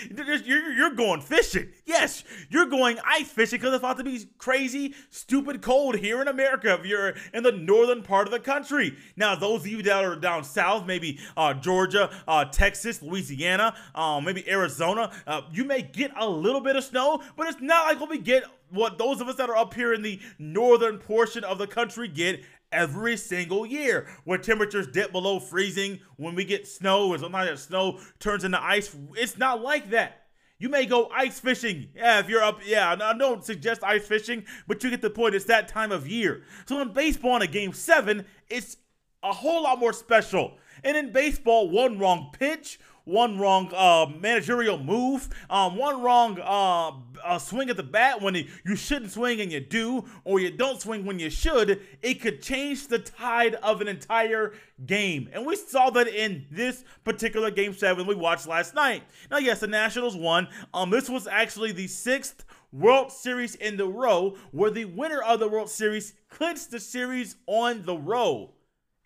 You're, 0.44 0.72
you're 0.72 0.94
going 0.94 1.20
fishing. 1.20 1.70
Yes, 1.86 2.24
you're 2.50 2.66
going 2.66 2.98
ice 3.06 3.28
fishing 3.28 3.58
because 3.58 3.74
it's 3.74 3.80
about 3.80 3.96
to 3.98 4.04
be 4.04 4.26
crazy, 4.38 4.94
stupid 5.08 5.62
cold 5.62 5.96
here 5.96 6.20
in 6.20 6.28
America. 6.28 6.74
If 6.74 6.86
you're 6.86 7.14
in 7.32 7.42
the 7.42 7.52
northern 7.52 8.02
part 8.02 8.26
of 8.26 8.32
the 8.32 8.40
country. 8.40 8.96
Now, 9.16 9.34
those 9.34 9.62
of 9.62 9.68
you 9.68 9.82
that 9.84 10.04
are 10.04 10.16
down 10.16 10.44
south, 10.44 10.86
maybe 10.86 11.18
uh, 11.36 11.54
Georgia, 11.54 12.10
uh, 12.28 12.44
Texas, 12.46 13.02
Louisiana, 13.02 13.74
um, 13.94 14.24
maybe 14.24 14.48
Arizona, 14.48 15.10
uh, 15.26 15.42
you 15.52 15.64
may 15.64 15.82
get 15.82 16.12
a 16.18 16.28
little 16.28 16.60
bit 16.60 16.76
of 16.76 16.84
snow, 16.84 17.22
but 17.36 17.48
it's 17.48 17.60
not 17.60 17.86
like 17.86 18.00
what 18.00 18.10
we 18.10 18.18
get. 18.18 18.44
What 18.72 18.98
those 18.98 19.20
of 19.20 19.26
us 19.26 19.34
that 19.36 19.50
are 19.50 19.56
up 19.56 19.74
here 19.74 19.92
in 19.92 20.02
the 20.02 20.20
northern 20.38 20.98
portion 20.98 21.42
of 21.42 21.58
the 21.58 21.66
country 21.66 22.06
get 22.06 22.44
every 22.72 23.16
single 23.16 23.66
year 23.66 24.08
where 24.24 24.38
temperatures 24.38 24.86
dip 24.86 25.12
below 25.12 25.40
freezing 25.40 26.00
when 26.16 26.34
we 26.34 26.44
get 26.44 26.66
snow 26.66 27.08
or 27.08 27.18
sometimes 27.18 27.48
that 27.48 27.58
snow 27.58 27.98
turns 28.18 28.44
into 28.44 28.62
ice. 28.62 28.94
It's 29.16 29.38
not 29.38 29.60
like 29.60 29.90
that. 29.90 30.16
You 30.58 30.68
may 30.68 30.84
go 30.84 31.08
ice 31.14 31.40
fishing. 31.40 31.88
Yeah 31.94 32.20
if 32.20 32.28
you're 32.28 32.42
up 32.42 32.60
yeah 32.66 32.94
i 33.00 33.16
don't 33.16 33.44
suggest 33.44 33.82
ice 33.82 34.06
fishing 34.06 34.44
but 34.66 34.82
you 34.84 34.90
get 34.90 35.02
the 35.02 35.10
point. 35.10 35.34
It's 35.34 35.46
that 35.46 35.68
time 35.68 35.92
of 35.92 36.06
year. 36.06 36.42
So 36.66 36.80
in 36.80 36.92
baseball 36.92 37.36
in 37.36 37.42
a 37.42 37.46
game 37.46 37.72
seven 37.72 38.26
it's 38.48 38.76
a 39.22 39.32
whole 39.32 39.64
lot 39.64 39.78
more 39.78 39.92
special. 39.92 40.58
And 40.84 40.96
in 40.96 41.12
baseball 41.12 41.70
one 41.70 41.98
wrong 41.98 42.30
pitch 42.32 42.78
one 43.10 43.38
wrong 43.38 43.70
uh, 43.74 44.06
managerial 44.20 44.78
move, 44.78 45.28
um, 45.48 45.76
one 45.76 46.02
wrong 46.02 46.38
uh, 46.40 46.92
uh, 47.24 47.38
swing 47.38 47.68
at 47.70 47.76
the 47.76 47.82
bat 47.82 48.20
when 48.22 48.34
you 48.34 48.76
shouldn't 48.76 49.10
swing 49.10 49.40
and 49.40 49.50
you 49.52 49.60
do, 49.60 50.04
or 50.24 50.40
you 50.40 50.50
don't 50.50 50.80
swing 50.80 51.04
when 51.04 51.18
you 51.18 51.30
should, 51.30 51.80
it 52.02 52.20
could 52.20 52.40
change 52.40 52.86
the 52.86 52.98
tide 52.98 53.54
of 53.56 53.80
an 53.80 53.88
entire 53.88 54.52
game. 54.86 55.28
And 55.32 55.44
we 55.44 55.56
saw 55.56 55.90
that 55.90 56.08
in 56.08 56.46
this 56.50 56.84
particular 57.04 57.50
game 57.50 57.74
seven 57.74 58.06
we 58.06 58.14
watched 58.14 58.46
last 58.46 58.74
night. 58.74 59.02
Now, 59.30 59.38
yes, 59.38 59.60
the 59.60 59.66
Nationals 59.66 60.16
won. 60.16 60.48
Um, 60.72 60.90
this 60.90 61.08
was 61.08 61.26
actually 61.26 61.72
the 61.72 61.86
sixth 61.86 62.44
World 62.72 63.10
Series 63.10 63.56
in 63.56 63.76
the 63.76 63.88
row 63.88 64.36
where 64.52 64.70
the 64.70 64.84
winner 64.84 65.20
of 65.20 65.40
the 65.40 65.48
World 65.48 65.70
Series 65.70 66.14
clinched 66.28 66.70
the 66.70 66.80
series 66.80 67.36
on 67.46 67.82
the 67.82 67.96
road. 67.96 68.50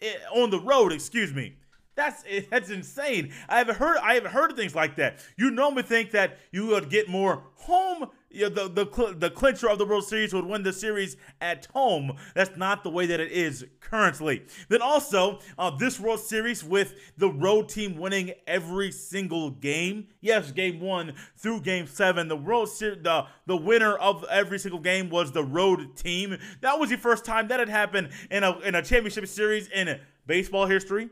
Eh, 0.02 0.12
on 0.34 0.50
the 0.50 0.60
road, 0.60 0.92
excuse 0.92 1.32
me. 1.32 1.56
That's 1.94 2.24
that's 2.50 2.70
insane. 2.70 3.32
I 3.48 3.58
haven't 3.58 3.76
heard 3.76 3.96
I 3.98 4.14
haven't 4.14 4.32
heard 4.32 4.50
of 4.50 4.56
things 4.56 4.74
like 4.74 4.96
that. 4.96 5.24
You 5.36 5.50
normally 5.50 5.82
think 5.82 6.10
that 6.12 6.38
you 6.52 6.66
would 6.66 6.90
get 6.90 7.08
more 7.08 7.44
home. 7.54 8.10
You 8.30 8.48
know, 8.50 8.66
the 8.66 8.68
the 8.68 9.14
the 9.16 9.30
clincher 9.30 9.68
of 9.70 9.78
the 9.78 9.86
World 9.86 10.04
Series 10.04 10.34
would 10.34 10.44
win 10.44 10.64
the 10.64 10.72
series 10.72 11.16
at 11.40 11.66
home. 11.66 12.16
That's 12.34 12.56
not 12.56 12.82
the 12.82 12.90
way 12.90 13.06
that 13.06 13.20
it 13.20 13.30
is 13.30 13.64
currently. 13.78 14.42
Then 14.68 14.82
also 14.82 15.38
uh, 15.56 15.70
this 15.70 16.00
World 16.00 16.18
Series 16.18 16.64
with 16.64 16.94
the 17.16 17.30
road 17.30 17.68
team 17.68 17.96
winning 17.96 18.32
every 18.48 18.90
single 18.90 19.50
game. 19.50 20.08
Yes, 20.20 20.50
game 20.50 20.80
one 20.80 21.14
through 21.36 21.60
game 21.60 21.86
seven. 21.86 22.26
The 22.26 22.36
World 22.36 22.70
Series, 22.70 23.04
the 23.04 23.26
the 23.46 23.56
winner 23.56 23.94
of 23.94 24.24
every 24.28 24.58
single 24.58 24.80
game 24.80 25.10
was 25.10 25.30
the 25.30 25.44
road 25.44 25.96
team. 25.96 26.36
That 26.60 26.80
was 26.80 26.90
the 26.90 26.96
first 26.96 27.24
time 27.24 27.46
that 27.48 27.60
had 27.60 27.68
happened 27.68 28.08
in 28.32 28.42
a 28.42 28.58
in 28.60 28.74
a 28.74 28.82
championship 28.82 29.28
series 29.28 29.68
in 29.68 30.00
baseball 30.26 30.66
history 30.66 31.08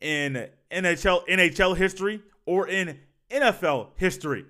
in 0.00 0.48
NHL 0.70 1.26
NHL 1.28 1.76
history 1.76 2.22
or 2.46 2.68
in 2.68 2.98
NFL 3.30 3.88
history. 3.96 4.44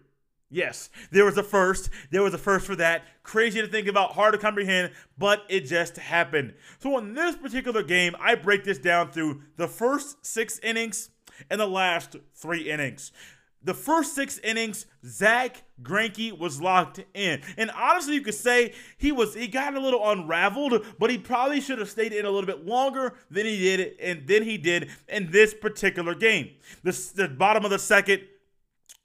Yes, 0.51 0.91
there 1.11 1.25
was 1.25 1.37
a 1.37 1.43
first. 1.43 1.91
There 2.13 2.23
was 2.23 2.33
a 2.33 2.39
first 2.39 2.67
for 2.67 2.77
that. 2.77 3.03
Crazy 3.25 3.61
to 3.61 3.67
think 3.67 3.89
about, 3.89 4.13
hard 4.13 4.35
to 4.35 4.39
comprehend, 4.39 4.93
but 5.19 5.43
it 5.49 5.63
just 5.63 5.97
happened. 5.97 6.55
So 6.79 6.97
in 6.99 7.15
this 7.15 7.35
particular 7.35 7.83
game, 7.83 8.15
I 8.21 8.37
break 8.37 8.63
this 8.63 8.79
down 8.79 9.11
through 9.11 9.43
the 9.57 9.67
first 9.67 10.25
six 10.25 10.61
innings 10.61 11.11
and 11.51 11.61
the 11.61 11.67
last 11.67 12.17
three 12.35 12.71
innings 12.71 13.11
the 13.65 13.75
first 13.75 14.15
six 14.15 14.39
innings, 14.39 14.87
Zach 15.05 15.63
Greinke 15.83 16.39
was 16.39 16.61
locked 16.61 17.01
in. 17.15 17.41
And 17.57 17.71
honestly, 17.71 18.15
you 18.15 18.21
could 18.21 18.35
say 18.35 18.75
he 18.99 19.11
was 19.11 19.35
he 19.35 19.49
got 19.49 19.75
a 19.75 19.81
little 19.81 20.09
unraveled, 20.09 20.87
but 20.99 21.11
he 21.11 21.19
probably 21.19 21.61
should 21.61 21.79
have 21.79 21.91
stayed 21.91 22.13
in 22.13 22.27
a 22.27 22.31
little 22.31 22.47
bit 22.47 22.67
longer 22.67 23.15
than 23.31 23.47
he 23.47 23.59
did, 23.59 23.97
and 24.01 24.27
then 24.27 24.43
he 24.43 24.59
did 24.59 24.91
in 25.09 25.31
this 25.31 25.55
particular 25.55 26.15
game. 26.15 26.51
The, 26.83 26.93
the 27.15 27.29
bottom 27.29 27.65
of 27.65 27.71
the 27.71 27.79
second, 27.79 28.23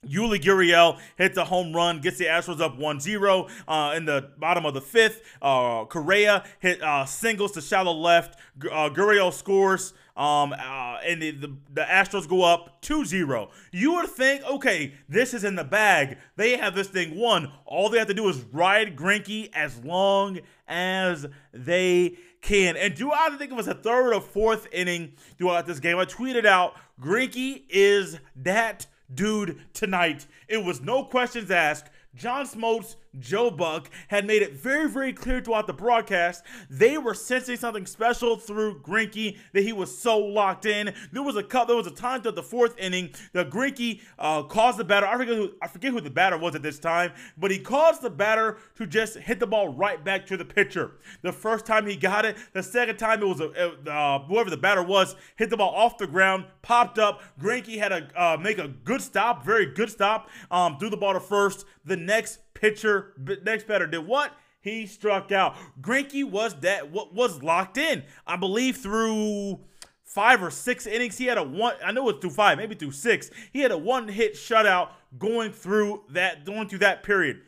Yuli 0.06 0.40
Gurriel 0.40 0.98
hits 1.16 1.36
a 1.36 1.44
home 1.44 1.74
run, 1.74 2.00
gets 2.00 2.16
the 2.16 2.24
Astros 2.24 2.60
up 2.60 2.78
1-0. 2.78 3.50
Uh, 3.68 3.94
in 3.94 4.06
the 4.06 4.30
bottom 4.38 4.64
of 4.64 4.72
the 4.72 4.80
fifth, 4.80 5.22
uh, 5.42 5.84
Correa 5.84 6.44
hit 6.58 6.82
uh, 6.82 7.04
singles 7.04 7.52
to 7.52 7.60
shallow 7.60 7.92
left. 7.92 8.38
Uh, 8.62 8.88
Gurriel 8.88 9.32
scores, 9.32 9.92
um, 10.20 10.52
uh, 10.52 10.98
and 11.06 11.22
the, 11.22 11.30
the, 11.30 11.56
the, 11.72 11.80
Astros 11.80 12.28
go 12.28 12.42
up 12.42 12.82
2-0. 12.82 13.48
You 13.72 13.94
would 13.94 14.10
think, 14.10 14.44
okay, 14.44 14.92
this 15.08 15.32
is 15.32 15.44
in 15.44 15.54
the 15.54 15.64
bag. 15.64 16.18
They 16.36 16.58
have 16.58 16.74
this 16.74 16.88
thing 16.88 17.16
won. 17.16 17.50
All 17.64 17.88
they 17.88 17.98
have 17.98 18.08
to 18.08 18.14
do 18.14 18.28
is 18.28 18.44
ride 18.52 18.96
Greinke 18.96 19.48
as 19.54 19.82
long 19.82 20.40
as 20.68 21.26
they 21.52 22.18
can. 22.42 22.76
And 22.76 22.94
do 22.94 23.10
I 23.12 23.30
think 23.38 23.50
it 23.50 23.56
was 23.56 23.68
a 23.68 23.74
third 23.74 24.12
or 24.12 24.20
fourth 24.20 24.68
inning 24.72 25.12
throughout 25.38 25.66
this 25.66 25.80
game, 25.80 25.96
I 25.96 26.04
tweeted 26.04 26.44
out, 26.44 26.74
Greinke 27.00 27.62
is 27.70 28.18
that– 28.36 28.86
dude 29.14 29.60
tonight. 29.72 30.26
It 30.48 30.64
was 30.64 30.80
no 30.80 31.04
questions 31.04 31.50
asked. 31.50 31.90
John 32.14 32.46
Smoltz 32.46 32.96
Joe 33.18 33.50
Buck 33.50 33.90
had 34.08 34.26
made 34.26 34.42
it 34.42 34.54
very, 34.54 34.88
very 34.88 35.12
clear 35.12 35.40
throughout 35.40 35.66
the 35.66 35.72
broadcast 35.72 36.44
they 36.68 36.98
were 36.98 37.14
sensing 37.14 37.56
something 37.56 37.86
special 37.86 38.36
through 38.36 38.80
Greinke 38.80 39.36
that 39.52 39.62
he 39.62 39.72
was 39.72 39.96
so 39.96 40.18
locked 40.18 40.66
in. 40.66 40.94
There 41.12 41.22
was 41.22 41.36
a 41.36 41.42
cut. 41.42 41.66
There 41.66 41.76
was 41.76 41.86
a 41.86 41.92
time 41.92 42.22
throughout 42.22 42.36
the 42.36 42.42
fourth 42.42 42.78
inning 42.78 43.10
that 43.32 43.50
Greinke 43.50 44.00
uh, 44.18 44.42
caused 44.44 44.78
the 44.78 44.84
batter. 44.84 45.06
I 45.06 45.16
forget 45.16 45.36
who 45.36 45.50
I 45.60 45.68
forget 45.68 45.92
who 45.92 46.00
the 46.00 46.10
batter 46.10 46.38
was 46.38 46.54
at 46.54 46.62
this 46.62 46.78
time, 46.78 47.12
but 47.36 47.50
he 47.50 47.58
caused 47.58 48.02
the 48.02 48.10
batter 48.10 48.58
to 48.76 48.86
just 48.86 49.18
hit 49.18 49.40
the 49.40 49.46
ball 49.46 49.68
right 49.68 50.02
back 50.04 50.26
to 50.26 50.36
the 50.36 50.44
pitcher. 50.44 50.92
The 51.22 51.32
first 51.32 51.66
time 51.66 51.86
he 51.86 51.96
got 51.96 52.24
it, 52.24 52.36
the 52.52 52.62
second 52.62 52.96
time 52.98 53.22
it 53.22 53.26
was 53.26 53.40
a, 53.40 53.90
uh, 53.90 54.20
whoever 54.20 54.50
the 54.50 54.56
batter 54.56 54.82
was 54.82 55.16
hit 55.36 55.50
the 55.50 55.56
ball 55.56 55.74
off 55.74 55.98
the 55.98 56.06
ground, 56.06 56.44
popped 56.62 56.98
up. 56.98 57.22
Greinke 57.40 57.78
had 57.78 57.88
to 57.88 58.08
uh, 58.20 58.36
make 58.36 58.58
a 58.58 58.68
good 58.68 59.00
stop, 59.00 59.44
very 59.44 59.66
good 59.66 59.90
stop, 59.90 60.28
um, 60.50 60.78
threw 60.78 60.90
the 60.90 60.96
ball 60.96 61.14
to 61.14 61.20
first. 61.20 61.64
The 61.84 61.96
next 61.96 62.38
pitcher, 62.60 63.14
next 63.42 63.66
batter 63.66 63.86
did 63.86 64.06
what? 64.06 64.32
He 64.60 64.86
struck 64.86 65.32
out. 65.32 65.56
Greinke 65.80 66.24
was 66.30 66.54
that 66.60 66.90
what 66.90 67.14
was 67.14 67.42
locked 67.42 67.78
in. 67.78 68.04
I 68.26 68.36
believe 68.36 68.76
through 68.76 69.60
five 70.04 70.42
or 70.42 70.50
six 70.50 70.86
innings. 70.86 71.16
He 71.16 71.26
had 71.26 71.38
a 71.38 71.42
one. 71.42 71.74
I 71.82 71.92
know 71.92 72.08
it's 72.10 72.20
through 72.20 72.30
five, 72.30 72.58
maybe 72.58 72.74
through 72.74 72.92
six. 72.92 73.30
He 73.52 73.60
had 73.60 73.70
a 73.70 73.78
one 73.78 74.08
hit 74.08 74.34
shutout 74.34 74.90
going 75.18 75.52
through 75.52 76.02
that 76.10 76.44
going 76.44 76.68
through 76.68 76.80
that 76.80 77.02
period. 77.02 77.40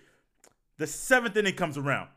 The 0.78 0.86
seventh 0.86 1.36
inning 1.36 1.54
comes 1.54 1.76
around. 1.76 2.08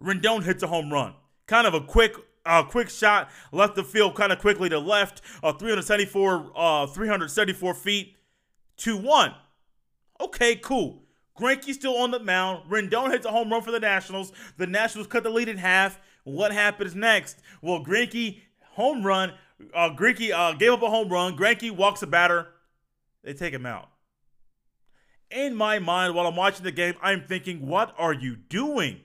Rendon 0.00 0.44
hits 0.44 0.62
a 0.62 0.68
home 0.68 0.92
run. 0.92 1.14
Kind 1.46 1.66
of 1.66 1.74
a 1.74 1.80
quick 1.80 2.14
uh, 2.46 2.62
quick 2.62 2.88
shot 2.88 3.30
left 3.52 3.74
the 3.74 3.84
field 3.84 4.14
kind 4.14 4.32
of 4.32 4.38
quickly 4.38 4.68
to 4.68 4.78
left. 4.78 5.22
Uh, 5.42 5.52
374 5.52 6.52
uh, 6.54 6.86
374 6.86 7.74
feet 7.74 8.16
to 8.76 8.96
one. 8.96 9.34
Okay, 10.20 10.54
cool. 10.54 11.02
Greinke's 11.40 11.76
still 11.76 11.96
on 11.96 12.10
the 12.10 12.20
mound. 12.20 12.70
Rendon 12.70 13.10
hits 13.10 13.24
a 13.24 13.30
home 13.30 13.50
run 13.50 13.62
for 13.62 13.70
the 13.70 13.80
Nationals. 13.80 14.32
The 14.58 14.66
Nationals 14.66 15.06
cut 15.06 15.22
the 15.22 15.30
lead 15.30 15.48
in 15.48 15.56
half. 15.56 15.98
What 16.24 16.52
happens 16.52 16.94
next? 16.94 17.38
Well, 17.62 17.84
Greinke 17.84 18.40
home 18.72 19.04
run. 19.04 19.32
Uh, 19.74 19.90
Greinke 19.90 20.32
uh, 20.32 20.52
gave 20.52 20.72
up 20.72 20.82
a 20.82 20.90
home 20.90 21.08
run. 21.08 21.36
Greinke 21.36 21.70
walks 21.70 22.02
a 22.02 22.06
batter. 22.06 22.48
They 23.24 23.32
take 23.32 23.52
him 23.52 23.66
out. 23.66 23.88
In 25.30 25.54
my 25.54 25.78
mind, 25.78 26.14
while 26.14 26.26
I'm 26.26 26.36
watching 26.36 26.64
the 26.64 26.72
game, 26.72 26.94
I'm 27.00 27.22
thinking, 27.22 27.66
what 27.66 27.94
are 27.96 28.12
you 28.12 28.36
doing? 28.36 29.00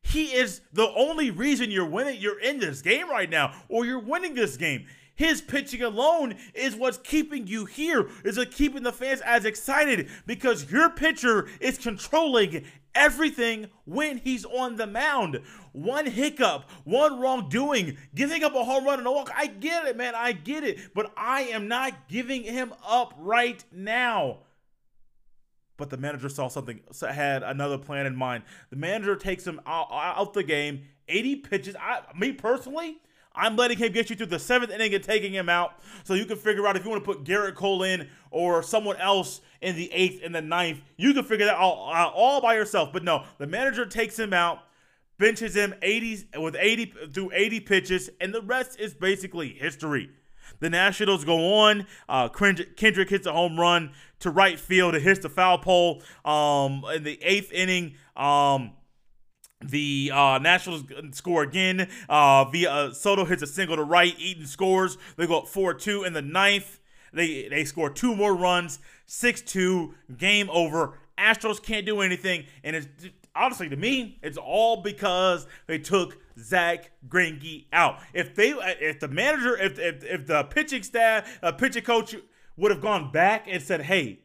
He 0.00 0.26
is 0.26 0.60
the 0.72 0.88
only 0.90 1.30
reason 1.30 1.72
you're 1.72 1.84
winning. 1.84 2.20
You're 2.20 2.38
in 2.38 2.60
this 2.60 2.82
game 2.82 3.10
right 3.10 3.28
now, 3.28 3.52
or 3.68 3.84
you're 3.84 3.98
winning 3.98 4.34
this 4.34 4.56
game. 4.56 4.86
His 5.16 5.40
pitching 5.40 5.82
alone 5.82 6.36
is 6.54 6.76
what's 6.76 6.98
keeping 6.98 7.46
you 7.46 7.64
here, 7.64 8.08
is 8.22 8.36
it 8.36 8.52
keeping 8.52 8.82
the 8.82 8.92
fans 8.92 9.22
as 9.22 9.46
excited 9.46 10.08
because 10.26 10.70
your 10.70 10.90
pitcher 10.90 11.48
is 11.58 11.78
controlling 11.78 12.64
everything 12.94 13.68
when 13.86 14.18
he's 14.18 14.44
on 14.44 14.76
the 14.76 14.86
mound. 14.86 15.40
One 15.72 16.06
hiccup, 16.06 16.70
one 16.84 17.18
wrongdoing, 17.18 17.96
giving 18.14 18.44
up 18.44 18.54
a 18.54 18.64
home 18.64 18.84
run 18.84 18.98
and 18.98 19.08
a 19.08 19.12
walk. 19.12 19.30
I 19.34 19.46
get 19.46 19.86
it, 19.86 19.96
man. 19.96 20.14
I 20.14 20.32
get 20.32 20.64
it. 20.64 20.94
But 20.94 21.12
I 21.16 21.42
am 21.42 21.66
not 21.66 22.08
giving 22.08 22.42
him 22.42 22.74
up 22.86 23.14
right 23.18 23.64
now. 23.72 24.38
But 25.78 25.90
the 25.90 25.98
manager 25.98 26.28
saw 26.28 26.48
something, 26.48 26.80
had 27.00 27.42
another 27.42 27.78
plan 27.78 28.06
in 28.06 28.16
mind. 28.16 28.44
The 28.70 28.76
manager 28.76 29.16
takes 29.16 29.46
him 29.46 29.60
out, 29.66 29.88
out 29.90 30.32
the 30.32 30.42
game, 30.42 30.84
80 31.08 31.36
pitches. 31.36 31.76
I, 31.78 32.00
me 32.18 32.32
personally, 32.32 32.98
I'm 33.36 33.54
letting 33.56 33.78
him 33.78 33.92
get 33.92 34.08
you 34.08 34.16
through 34.16 34.26
the 34.26 34.38
seventh 34.38 34.72
inning 34.72 34.94
and 34.94 35.04
taking 35.04 35.32
him 35.32 35.48
out 35.48 35.78
so 36.04 36.14
you 36.14 36.24
can 36.24 36.36
figure 36.36 36.66
out 36.66 36.76
if 36.76 36.84
you 36.84 36.90
want 36.90 37.04
to 37.04 37.12
put 37.12 37.24
Gerrit 37.24 37.54
Cole 37.54 37.82
in 37.82 38.08
or 38.30 38.62
someone 38.62 38.96
else 38.96 39.40
in 39.60 39.76
the 39.76 39.92
eighth 39.92 40.22
and 40.24 40.34
the 40.34 40.40
ninth. 40.40 40.80
You 40.96 41.12
can 41.12 41.24
figure 41.24 41.46
that 41.46 41.56
all, 41.56 41.92
out 41.92 42.12
all 42.14 42.40
by 42.40 42.54
yourself. 42.54 42.92
But 42.92 43.04
no, 43.04 43.24
the 43.38 43.46
manager 43.46 43.84
takes 43.84 44.18
him 44.18 44.32
out, 44.32 44.60
benches 45.18 45.54
him 45.54 45.74
80 45.82 46.28
with 46.38 46.56
80 46.58 46.94
through 47.12 47.30
80 47.34 47.60
pitches, 47.60 48.10
and 48.20 48.32
the 48.32 48.42
rest 48.42 48.80
is 48.80 48.94
basically 48.94 49.50
history. 49.50 50.10
The 50.60 50.70
Nationals 50.70 51.24
go 51.24 51.54
on. 51.54 51.86
Uh, 52.08 52.28
Kendrick 52.28 53.10
hits 53.10 53.26
a 53.26 53.32
home 53.32 53.58
run 53.58 53.92
to 54.20 54.30
right 54.30 54.58
field. 54.58 54.94
It 54.94 55.02
hits 55.02 55.20
the 55.20 55.28
foul 55.28 55.58
pole 55.58 56.02
um, 56.24 56.84
in 56.94 57.02
the 57.02 57.18
eighth 57.22 57.52
inning. 57.52 57.94
Um, 58.16 58.72
the 59.68 60.10
uh, 60.12 60.38
Nationals 60.38 60.84
score 61.12 61.42
again. 61.42 61.88
Uh, 62.08 62.44
via 62.44 62.70
uh, 62.70 62.92
Soto 62.92 63.24
hits 63.24 63.42
a 63.42 63.46
single 63.46 63.76
to 63.76 63.82
right. 63.82 64.14
Eaton 64.18 64.46
scores. 64.46 64.98
They 65.16 65.26
go 65.26 65.38
up 65.40 65.48
four 65.48 65.74
two 65.74 66.04
in 66.04 66.12
the 66.12 66.22
ninth. 66.22 66.80
They 67.12 67.48
they 67.48 67.64
score 67.64 67.90
two 67.90 68.14
more 68.14 68.34
runs. 68.34 68.78
Six 69.06 69.40
two. 69.42 69.94
Game 70.16 70.48
over. 70.50 70.98
Astros 71.18 71.62
can't 71.62 71.86
do 71.86 72.00
anything, 72.02 72.44
and 72.62 72.76
it's 72.76 72.88
honestly 73.34 73.68
to 73.70 73.76
me, 73.76 74.18
it's 74.22 74.36
all 74.36 74.82
because 74.82 75.46
they 75.66 75.78
took 75.78 76.18
Zach 76.38 76.90
Greinke 77.08 77.64
out. 77.72 78.00
If 78.12 78.34
they, 78.34 78.50
if 78.50 79.00
the 79.00 79.08
manager, 79.08 79.56
if 79.56 79.78
if, 79.78 80.04
if 80.04 80.26
the 80.26 80.44
pitching 80.44 80.82
staff, 80.82 81.38
uh, 81.42 81.52
pitching 81.52 81.84
coach 81.84 82.14
would 82.58 82.70
have 82.70 82.82
gone 82.82 83.10
back 83.12 83.46
and 83.48 83.62
said, 83.62 83.82
"Hey." 83.82 84.20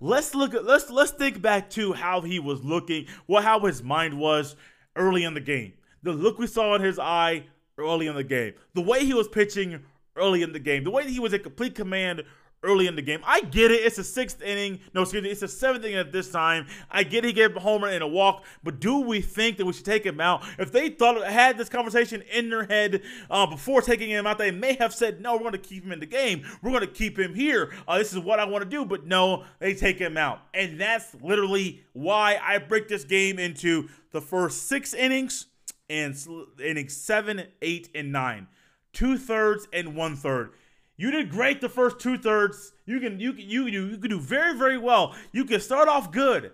let's 0.00 0.34
look 0.34 0.54
at 0.54 0.64
let's 0.64 0.90
let's 0.90 1.10
think 1.10 1.42
back 1.42 1.70
to 1.70 1.92
how 1.92 2.20
he 2.20 2.38
was 2.38 2.62
looking, 2.62 3.06
what 3.26 3.44
how 3.44 3.60
his 3.60 3.82
mind 3.82 4.18
was 4.18 4.56
early 4.98 5.24
in 5.24 5.34
the 5.34 5.40
game. 5.40 5.72
The 6.02 6.12
look 6.12 6.38
we 6.38 6.46
saw 6.46 6.74
in 6.74 6.82
his 6.82 6.98
eye 6.98 7.44
early 7.78 8.06
in 8.06 8.14
the 8.14 8.24
game. 8.24 8.54
The 8.74 8.82
way 8.82 9.04
he 9.04 9.14
was 9.14 9.28
pitching 9.28 9.84
early 10.16 10.42
in 10.42 10.52
the 10.52 10.58
game. 10.58 10.84
The 10.84 10.90
way 10.90 11.10
he 11.10 11.20
was 11.20 11.32
in 11.32 11.42
complete 11.42 11.74
command 11.74 12.24
early 12.62 12.86
in 12.86 12.96
the 12.96 13.02
game. 13.02 13.20
I 13.24 13.40
get 13.40 13.70
it. 13.70 13.76
It's 13.84 13.98
a 13.98 14.04
sixth 14.04 14.42
inning. 14.42 14.80
No, 14.94 15.02
excuse 15.02 15.22
me. 15.22 15.30
It's 15.30 15.42
a 15.42 15.48
seventh 15.48 15.84
inning 15.84 15.96
at 15.96 16.12
this 16.12 16.30
time. 16.30 16.66
I 16.90 17.04
get 17.04 17.24
he 17.24 17.32
gave 17.32 17.54
homer 17.54 17.88
and 17.88 18.02
a 18.02 18.06
walk, 18.06 18.44
but 18.62 18.80
do 18.80 19.00
we 19.00 19.20
think 19.20 19.56
that 19.58 19.66
we 19.66 19.72
should 19.72 19.84
take 19.84 20.04
him 20.04 20.20
out? 20.20 20.42
If 20.58 20.72
they 20.72 20.90
thought 20.90 21.22
had 21.24 21.58
this 21.58 21.68
conversation 21.68 22.22
in 22.32 22.50
their 22.50 22.64
head 22.64 23.02
uh, 23.30 23.46
before 23.46 23.82
taking 23.82 24.10
him 24.10 24.26
out, 24.26 24.38
they 24.38 24.50
may 24.50 24.74
have 24.74 24.92
said, 24.92 25.20
"No, 25.20 25.34
we're 25.34 25.40
going 25.40 25.52
to 25.52 25.58
keep 25.58 25.84
him 25.84 25.92
in 25.92 26.00
the 26.00 26.06
game. 26.06 26.44
We're 26.62 26.70
going 26.70 26.82
to 26.82 26.86
keep 26.86 27.18
him 27.18 27.34
here. 27.34 27.72
Uh, 27.86 27.98
this 27.98 28.12
is 28.12 28.18
what 28.18 28.40
I 28.40 28.44
want 28.44 28.64
to 28.64 28.70
do." 28.70 28.84
But 28.84 29.06
no, 29.06 29.44
they 29.58 29.74
take 29.74 29.98
him 29.98 30.16
out, 30.16 30.40
and 30.54 30.80
that's 30.80 31.14
literally 31.22 31.84
why 31.92 32.38
I 32.42 32.58
break 32.58 32.88
this 32.88 33.04
game 33.04 33.38
into 33.38 33.88
the 34.12 34.20
first 34.20 34.68
six 34.68 34.94
innings 34.94 35.46
and 35.88 36.16
innings 36.62 36.96
seven, 36.96 37.44
eight, 37.62 37.88
and 37.94 38.12
nine, 38.12 38.48
two 38.92 39.16
thirds 39.16 39.68
and 39.72 39.94
one 39.94 40.16
third. 40.16 40.50
You 40.98 41.12
did 41.12 41.30
great 41.30 41.60
the 41.60 41.68
first 41.68 42.00
two 42.00 42.18
thirds. 42.18 42.72
You 42.84 42.98
can 42.98 43.20
you 43.20 43.32
can 43.32 43.48
you 43.48 43.70
do 43.70 43.88
you 43.88 43.96
can 43.96 44.10
do 44.10 44.20
very 44.20 44.58
very 44.58 44.76
well. 44.76 45.14
You 45.32 45.44
can 45.44 45.60
start 45.60 45.88
off 45.88 46.10
good, 46.10 46.50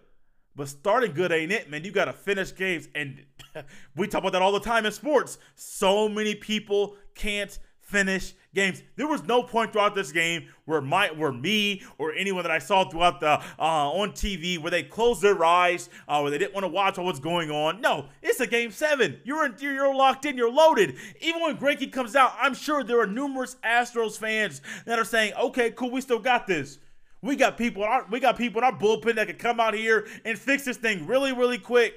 but 0.55 0.69
starting 0.69 1.15
good 1.15 1.33
ain't 1.33 1.51
it, 1.51 1.71
man. 1.71 1.83
You 1.83 1.91
got 1.91 2.05
to 2.05 2.13
finish 2.13 2.55
games, 2.55 2.89
and 2.95 3.25
we 3.97 4.07
talk 4.07 4.21
about 4.21 4.33
that 4.33 4.43
all 4.43 4.53
the 4.53 4.61
time 4.61 4.85
in 4.85 4.93
sports. 4.93 5.39
So 5.55 6.11
many 6.11 6.35
people 6.35 6.97
can't 7.15 7.59
finish 7.85 8.35
games. 8.55 8.83
There 8.97 9.07
was 9.07 9.23
no 9.25 9.43
point 9.43 9.73
throughout 9.73 9.95
this 9.95 10.11
game 10.11 10.49
where 10.65 10.81
my 10.81 11.09
where 11.09 11.33
me 11.33 11.83
or 11.99 12.13
anyone 12.13 12.43
that 12.43 12.51
I 12.51 12.59
saw 12.59 12.89
throughout 12.89 13.21
the 13.21 13.33
uh, 13.33 13.43
on 13.59 14.13
TV 14.13 14.59
where 14.59 14.71
they 14.71 14.83
closed 14.83 15.23
their 15.23 15.45
eyes, 15.45 15.91
uh, 16.09 16.21
where 16.21 16.31
they 16.31 16.39
didn't 16.39 16.55
want 16.55 16.65
to 16.65 16.69
watch 16.69 16.99
what's 16.99 17.21
going 17.21 17.51
on. 17.51 17.81
No, 17.81 18.07
it's 18.23 18.41
a 18.41 18.47
game 18.47 18.71
seven. 18.71 19.21
You're 19.25 19.47
in, 19.47 19.55
you're 19.61 19.95
locked 19.95 20.25
in. 20.25 20.37
You're 20.37 20.51
loaded. 20.53 20.97
Even 21.21 21.43
when 21.43 21.57
Greinke 21.57 21.93
comes 21.93 22.17
out, 22.17 22.33
I'm 22.41 22.55
sure 22.55 22.83
there 22.83 23.01
are 23.01 23.07
numerous 23.07 23.57
Astros 23.65 24.19
fans 24.19 24.63
that 24.87 24.99
are 24.99 25.05
saying, 25.05 25.35
"Okay, 25.35 25.71
cool, 25.71 25.91
we 25.91 26.01
still 26.01 26.19
got 26.19 26.47
this." 26.47 26.79
We 27.21 27.37
got 27.37 27.57
people. 27.57 27.83
Our, 27.85 28.07
we 28.11 28.21
got 28.21 28.37
people 28.37 28.61
in 28.61 28.65
our 28.65 28.79
bullpen 28.79 29.15
that 29.15 29.29
can 29.29 29.37
come 29.37 29.59
out 29.59 29.75
here 29.75 30.07
and 30.25 30.39
fix 30.39 30.65
this 30.65 30.77
thing 30.77 31.07
really, 31.07 31.33
really 31.33 31.59
quick. 31.59 31.95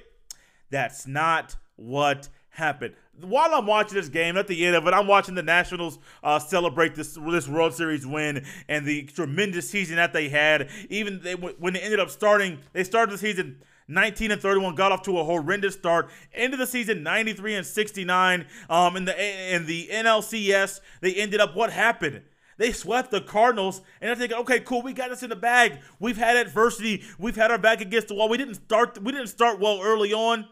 That's 0.70 1.06
not 1.06 1.56
what 1.76 2.28
happened 2.50 2.94
while 3.22 3.54
I'm 3.54 3.66
watching 3.66 3.94
this 3.94 4.08
game, 4.08 4.36
at 4.36 4.46
the 4.46 4.66
end 4.66 4.76
of 4.76 4.86
it, 4.86 4.94
I'm 4.94 5.06
watching 5.06 5.34
the 5.34 5.42
Nationals 5.42 5.98
uh, 6.22 6.38
celebrate 6.38 6.94
this 6.94 7.18
this 7.30 7.48
World 7.48 7.74
Series 7.74 8.06
win 8.06 8.44
and 8.68 8.86
the 8.86 9.04
tremendous 9.04 9.68
season 9.68 9.96
that 9.96 10.12
they 10.12 10.28
had. 10.28 10.68
Even 10.88 11.20
they, 11.22 11.34
when 11.34 11.72
they 11.72 11.80
ended 11.80 12.00
up 12.00 12.10
starting, 12.10 12.58
they 12.72 12.84
started 12.84 13.12
the 13.12 13.18
season 13.18 13.62
19 13.88 14.30
and 14.30 14.40
31, 14.40 14.74
got 14.74 14.92
off 14.92 15.02
to 15.02 15.18
a 15.18 15.24
horrendous 15.24 15.74
start. 15.74 16.10
End 16.34 16.52
of 16.52 16.58
the 16.58 16.66
season 16.66 17.02
93 17.02 17.54
and 17.56 17.66
69. 17.66 18.46
Um, 18.68 18.96
in 18.96 19.04
the 19.06 19.54
in 19.54 19.66
the 19.66 19.88
NLCS, 19.90 20.80
they 21.00 21.14
ended 21.14 21.40
up 21.40 21.56
what 21.56 21.72
happened. 21.72 22.22
They 22.58 22.72
swept 22.72 23.12
the 23.12 23.20
Cardinals, 23.20 23.82
and 24.00 24.08
they're 24.08 24.16
thinking, 24.16 24.38
okay, 24.38 24.58
cool, 24.58 24.82
we 24.82 24.92
got 24.92 25.10
this 25.10 25.22
in 25.22 25.30
the 25.30 25.36
bag. 25.36 25.78
We've 26.00 26.16
had 26.16 26.36
adversity. 26.36 27.04
We've 27.16 27.36
had 27.36 27.52
our 27.52 27.58
back 27.58 27.80
against 27.80 28.08
the 28.08 28.14
wall. 28.14 28.28
We 28.28 28.36
didn't 28.36 28.56
start. 28.56 29.00
We 29.02 29.12
didn't 29.12 29.28
start 29.28 29.60
well 29.60 29.80
early 29.80 30.12
on 30.12 30.48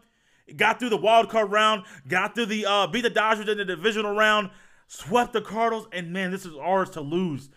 got 0.55 0.79
through 0.79 0.91
the 0.91 0.97
wild 0.97 1.29
card 1.29 1.51
round, 1.51 1.85
got 2.07 2.35
through 2.35 2.47
the 2.47 2.67
uh, 2.67 2.87
beat 2.87 3.03
the 3.03 3.11
Dodgers 3.11 3.49
in 3.49 3.59
the 3.59 3.65
divisional 3.65 4.15
round, 4.15 4.51
swept 4.87 5.33
the 5.33 5.41
Cardinals, 5.41 5.89
and 5.93 6.13
man, 6.13 6.31
this 6.31 6.47
is 6.47 6.55
ours 6.57 6.91
to 6.91 7.01
lose. 7.01 7.49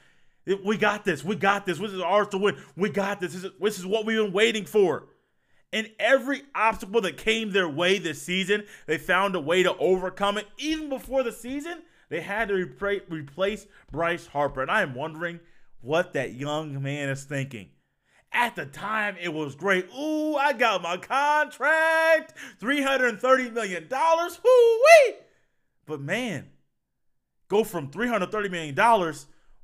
It, 0.46 0.66
we 0.66 0.78
got 0.78 1.06
this. 1.06 1.24
We 1.24 1.36
got 1.36 1.66
this. 1.66 1.78
This 1.78 1.92
is 1.92 2.02
ours 2.02 2.28
to 2.30 2.38
win. 2.38 2.58
We 2.76 2.90
got 2.90 3.20
this. 3.20 3.34
This 3.34 3.44
is, 3.44 3.52
this 3.60 3.80
is 3.80 3.86
what 3.86 4.06
we've 4.06 4.18
been 4.18 4.34
waiting 4.34 4.66
for. 4.66 5.08
And 5.72 5.90
every 6.00 6.42
obstacle 6.56 7.02
that 7.02 7.18
came 7.18 7.52
their 7.52 7.70
way 7.70 8.00
this 8.00 8.22
season, 8.22 8.66
they 8.88 8.98
found 8.98 9.36
a 9.36 9.40
way 9.40 9.62
to 9.62 9.78
overcome 9.78 10.40
it. 10.40 10.48
Even 10.58 10.90
before 10.90 11.22
the 11.22 11.32
season, 11.32 11.84
they 12.10 12.22
had 12.22 12.48
to 12.48 12.56
repra- 12.56 13.04
replace 13.08 13.68
Bryce 13.92 14.26
Harper. 14.26 14.64
And 14.64 14.72
I 14.72 14.82
am 14.82 14.96
wondering 14.96 15.40
what 15.82 16.14
that 16.14 16.34
young 16.34 16.82
man 16.82 17.10
is 17.10 17.24
thinking. 17.24 17.70
At 18.32 18.56
the 18.56 18.66
time, 18.66 19.16
it 19.20 19.34
was 19.34 19.56
great. 19.56 19.90
Ooh, 19.98 20.36
I 20.36 20.54
got 20.54 20.84
my 20.84 20.98
contract, 20.98 22.36
$330 22.62 23.54
million. 23.54 23.88
Whoo-wee! 23.90 25.16
But 25.86 26.00
man, 26.00 26.50
go 27.48 27.64
from 27.64 27.90
$330 27.90 28.52
million. 28.52 28.76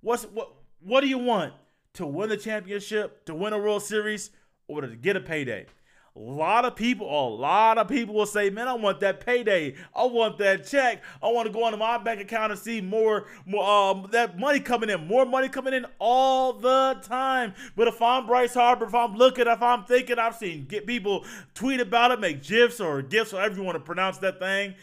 What's 0.01 0.23
what 0.25 0.53
what 0.79 1.01
do 1.01 1.07
you 1.07 1.19
want? 1.19 1.53
To 1.93 2.05
win 2.05 2.29
the 2.29 2.37
championship, 2.37 3.25
to 3.25 3.33
win 3.33 3.53
a 3.53 3.57
World 3.57 3.83
Series, 3.83 4.31
or 4.67 4.81
to 4.81 4.87
get 4.95 5.15
a 5.15 5.21
payday? 5.21 5.67
A 6.17 6.19
lot 6.19 6.63
of 6.63 6.77
people, 6.77 7.07
a 7.07 7.27
lot 7.27 7.77
of 7.77 7.89
people 7.89 8.15
will 8.15 8.25
say, 8.25 8.49
"Man, 8.49 8.69
I 8.69 8.73
want 8.73 9.01
that 9.01 9.25
payday. 9.25 9.75
I 9.93 10.05
want 10.05 10.37
that 10.37 10.65
check. 10.65 11.03
I 11.21 11.27
want 11.27 11.47
to 11.47 11.51
go 11.51 11.65
into 11.65 11.77
my 11.77 11.97
bank 11.97 12.21
account 12.21 12.53
and 12.53 12.61
see 12.61 12.79
more, 12.79 13.25
more 13.45 13.69
um, 13.69 14.07
that 14.11 14.39
money 14.39 14.61
coming 14.61 14.89
in, 14.89 15.07
more 15.07 15.25
money 15.25 15.49
coming 15.49 15.73
in 15.73 15.85
all 15.99 16.53
the 16.53 17.01
time." 17.03 17.53
But 17.75 17.89
if 17.89 18.01
I'm 18.01 18.27
Bryce 18.27 18.53
Harper, 18.53 18.85
if 18.85 18.95
I'm 18.95 19.15
looking, 19.17 19.45
if 19.45 19.61
I'm 19.61 19.83
thinking, 19.83 20.17
I've 20.17 20.37
seen 20.37 20.67
get 20.67 20.87
people 20.87 21.25
tweet 21.53 21.81
about 21.81 22.11
it, 22.11 22.21
make 22.21 22.41
gifs 22.41 22.79
or 22.79 23.01
gifs, 23.01 23.31
however 23.31 23.55
you 23.55 23.63
want 23.63 23.75
to 23.75 23.83
pronounce 23.83 24.17
that 24.19 24.39
thing. 24.39 24.75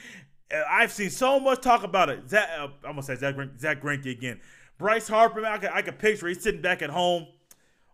I've 0.69 0.93
seen 0.93 1.09
so 1.09 1.41
much 1.41 1.63
talk 1.63 1.83
about 1.83 2.11
it. 2.11 2.29
Zach, 2.29 2.47
uh, 2.59 2.65
I'm 2.85 2.93
gonna 2.93 3.03
say 3.03 3.17
Zach, 3.17 3.37
Zach 3.59 3.81
Greinke 3.81 4.11
again. 4.11 4.39
Bryce 4.77 5.09
Harper, 5.09 5.41
man, 5.41 5.53
I 5.53 5.59
can, 5.59 5.71
I 5.73 5.81
can 5.81 5.95
picture 5.95 6.29
he's 6.29 6.43
sitting 6.43 6.61
back 6.61 6.83
at 6.83 6.91
home 6.91 7.27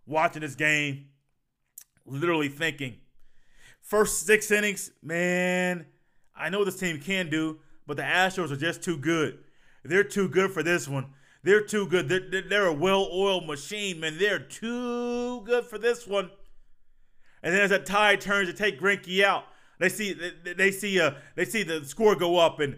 watching 0.05 0.41
this 0.41 0.55
game, 0.55 1.05
literally 2.05 2.49
thinking 2.49 2.97
First 3.89 4.27
six 4.27 4.51
innings, 4.51 4.91
man, 5.01 5.87
I 6.35 6.49
know 6.49 6.63
this 6.63 6.77
team 6.79 6.99
can 6.99 7.27
do, 7.27 7.57
but 7.87 7.97
the 7.97 8.03
Astros 8.03 8.51
are 8.51 8.55
just 8.55 8.83
too 8.83 8.95
good. 8.95 9.39
They're 9.83 10.03
too 10.03 10.29
good 10.29 10.51
for 10.51 10.61
this 10.61 10.87
one. 10.87 11.07
They're 11.41 11.63
too 11.63 11.87
good. 11.87 12.07
They're, 12.07 12.43
they're 12.47 12.67
a 12.67 12.73
well-oiled 12.73 13.47
machine, 13.47 13.99
man. 13.99 14.19
They're 14.19 14.37
too 14.37 15.41
good 15.41 15.65
for 15.65 15.79
this 15.79 16.05
one. 16.05 16.29
And 17.41 17.51
then 17.51 17.61
as 17.61 17.71
that 17.71 17.87
tide 17.87 18.21
turns 18.21 18.47
to 18.47 18.53
take 18.53 18.79
Greinke 18.79 19.23
out, 19.23 19.45
they 19.79 19.89
see 19.89 20.13
they, 20.13 20.53
they 20.53 20.69
see 20.69 20.99
uh 20.99 21.13
they 21.35 21.45
see 21.45 21.63
the 21.63 21.83
score 21.83 22.15
go 22.15 22.37
up 22.37 22.59
and 22.59 22.77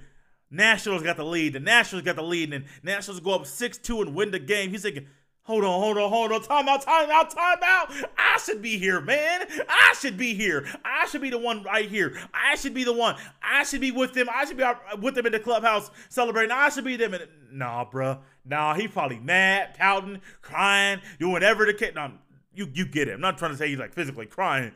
Nationals 0.50 1.04
got 1.04 1.18
the 1.18 1.26
lead. 1.26 1.52
The 1.52 1.60
Nationals 1.60 2.06
got 2.06 2.16
the 2.16 2.24
lead, 2.24 2.54
and 2.54 2.64
Nationals 2.84 3.20
go 3.20 3.32
up 3.32 3.46
six 3.46 3.78
two 3.78 4.02
and 4.02 4.16
win 4.16 4.32
the 4.32 4.40
game. 4.40 4.70
He's 4.70 4.84
thinking, 4.84 5.08
Hold 5.46 5.64
on, 5.64 5.82
hold 5.82 5.98
on, 5.98 6.10
hold 6.10 6.32
on. 6.32 6.42
Time 6.44 6.70
out, 6.70 6.84
time 6.84 7.10
out, 7.10 7.32
time 7.32 7.58
out. 7.64 7.92
I 8.16 8.38
should 8.38 8.62
be 8.62 8.78
here, 8.78 9.02
man. 9.02 9.48
I 9.68 9.96
should 10.00 10.16
be 10.16 10.36
here. 10.36 10.68
I 10.86 11.08
should 11.08 11.22
be 11.22 11.32
the 11.32 11.40
one 11.40 11.64
right 11.64 11.90
here. 11.90 12.16
I 12.32 12.56
should 12.56 12.76
be 12.76 12.84
the 12.84 12.94
one. 12.94 13.16
I 13.42 13.64
should 13.64 13.82
be 13.82 13.90
with 13.90 14.14
them. 14.14 14.28
I 14.32 14.46
should 14.46 14.58
be 14.58 14.64
with 15.02 15.16
them 15.16 15.26
in 15.26 15.32
the 15.32 15.40
clubhouse 15.40 15.90
celebrating. 16.10 16.52
I 16.52 16.70
should 16.70 16.84
be 16.84 16.96
them. 16.96 17.16
In 17.16 17.22
nah, 17.52 17.86
bruh. 17.90 18.20
Nah, 18.46 18.76
he 18.76 18.88
probably 18.88 19.18
mad, 19.18 19.74
pouting, 19.76 20.22
crying, 20.42 21.02
doing 21.20 21.32
whatever 21.32 21.66
the 21.66 21.74
kid. 21.74 21.96
Nah, 21.96 22.12
you 22.54 22.70
you 22.72 22.86
get 22.86 23.08
it. 23.08 23.14
I'm 23.14 23.22
not 23.22 23.40
trying 23.40 23.52
to 23.52 23.58
say 23.58 23.68
he's 23.68 23.80
like 23.80 23.94
physically 23.94 24.28
crying. 24.28 24.74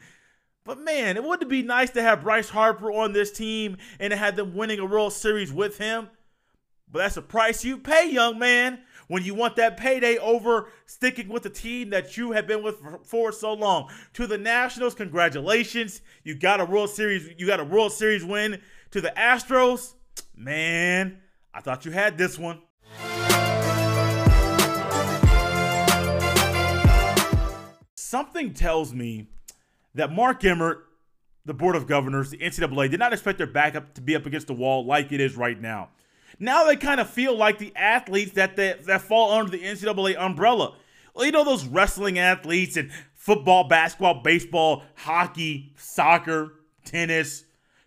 But 0.64 0.80
man, 0.80 1.16
it 1.16 1.24
wouldn't 1.24 1.50
be 1.50 1.62
nice 1.62 1.92
to 1.92 2.02
have 2.02 2.24
Bryce 2.24 2.50
Harper 2.50 2.92
on 2.92 3.14
this 3.14 3.32
team 3.32 3.78
and 4.00 4.10
to 4.10 4.18
have 4.18 4.36
them 4.36 4.56
winning 4.56 4.80
a 4.80 4.86
World 4.86 5.14
Series 5.14 5.54
with 5.54 5.78
him. 5.78 6.10
But 6.92 7.00
that's 7.00 7.16
the 7.16 7.22
price 7.22 7.64
you 7.64 7.78
pay, 7.78 8.10
young 8.10 8.40
man 8.40 8.80
when 9.08 9.24
you 9.24 9.34
want 9.34 9.56
that 9.56 9.78
payday 9.78 10.18
over 10.18 10.70
sticking 10.86 11.30
with 11.30 11.44
the 11.44 11.50
team 11.50 11.90
that 11.92 12.18
you 12.18 12.32
have 12.32 12.48
been 12.48 12.64
with 12.64 12.80
for, 12.80 13.00
for 13.04 13.32
so 13.32 13.54
long. 13.54 13.90
To 14.14 14.28
the 14.28 14.38
Nationals, 14.38 14.96
congratulations. 14.96 16.02
You 16.24 16.36
got 16.36 16.60
a 16.60 16.66
World 16.66 16.90
Series, 16.90 17.30
you 17.38 17.48
got 17.48 17.60
a 17.60 17.64
World 17.64 17.92
Series 17.92 18.24
win. 18.26 18.62
To 18.92 19.02
the 19.02 19.14
Astros, 19.18 19.94
man, 20.36 21.20
I 21.54 21.62
thought 21.62 21.86
you 21.86 21.92
had 21.92 22.18
this 22.18 22.40
one. 22.40 22.62
Something 27.96 28.54
tells 28.54 28.94
me 28.94 29.28
that 29.96 30.12
Mark 30.12 30.44
Emmert, 30.46 30.86
the 31.44 31.54
Board 31.54 31.76
of 31.76 31.88
Governors, 31.88 32.30
the 32.30 32.38
NCAA, 32.38 32.90
did 32.90 33.00
not 33.00 33.12
expect 33.12 33.38
their 33.38 33.48
backup 33.48 33.94
to 33.96 34.02
be 34.02 34.16
up 34.16 34.26
against 34.26 34.48
the 34.48 34.54
wall 34.54 34.86
like 34.86 35.12
it 35.12 35.20
is 35.20 35.36
right 35.36 35.60
now. 35.60 35.90
Now 36.40 36.66
they 36.66 36.76
kind 36.76 37.00
of 37.00 37.10
feel 37.10 37.36
like 37.36 37.58
the 37.58 37.74
athletes 37.76 38.34
that 38.34 38.56
they, 38.56 38.76
that 38.86 39.02
fall 39.02 39.32
under 39.32 39.52
the 39.52 39.64
NCAA 39.64 40.18
umbrella. 40.18 40.76
Well, 41.14 41.26
you 41.26 41.32
know 41.32 41.46
those 41.46 41.66
wrestling 41.66 42.20
athletes 42.20 42.76
and 42.76 42.92
football, 43.14 43.68
basketball, 43.68 44.22
baseball, 44.22 44.84
hockey, 44.96 45.74
soccer, 45.78 46.54
tennis, 46.84 47.46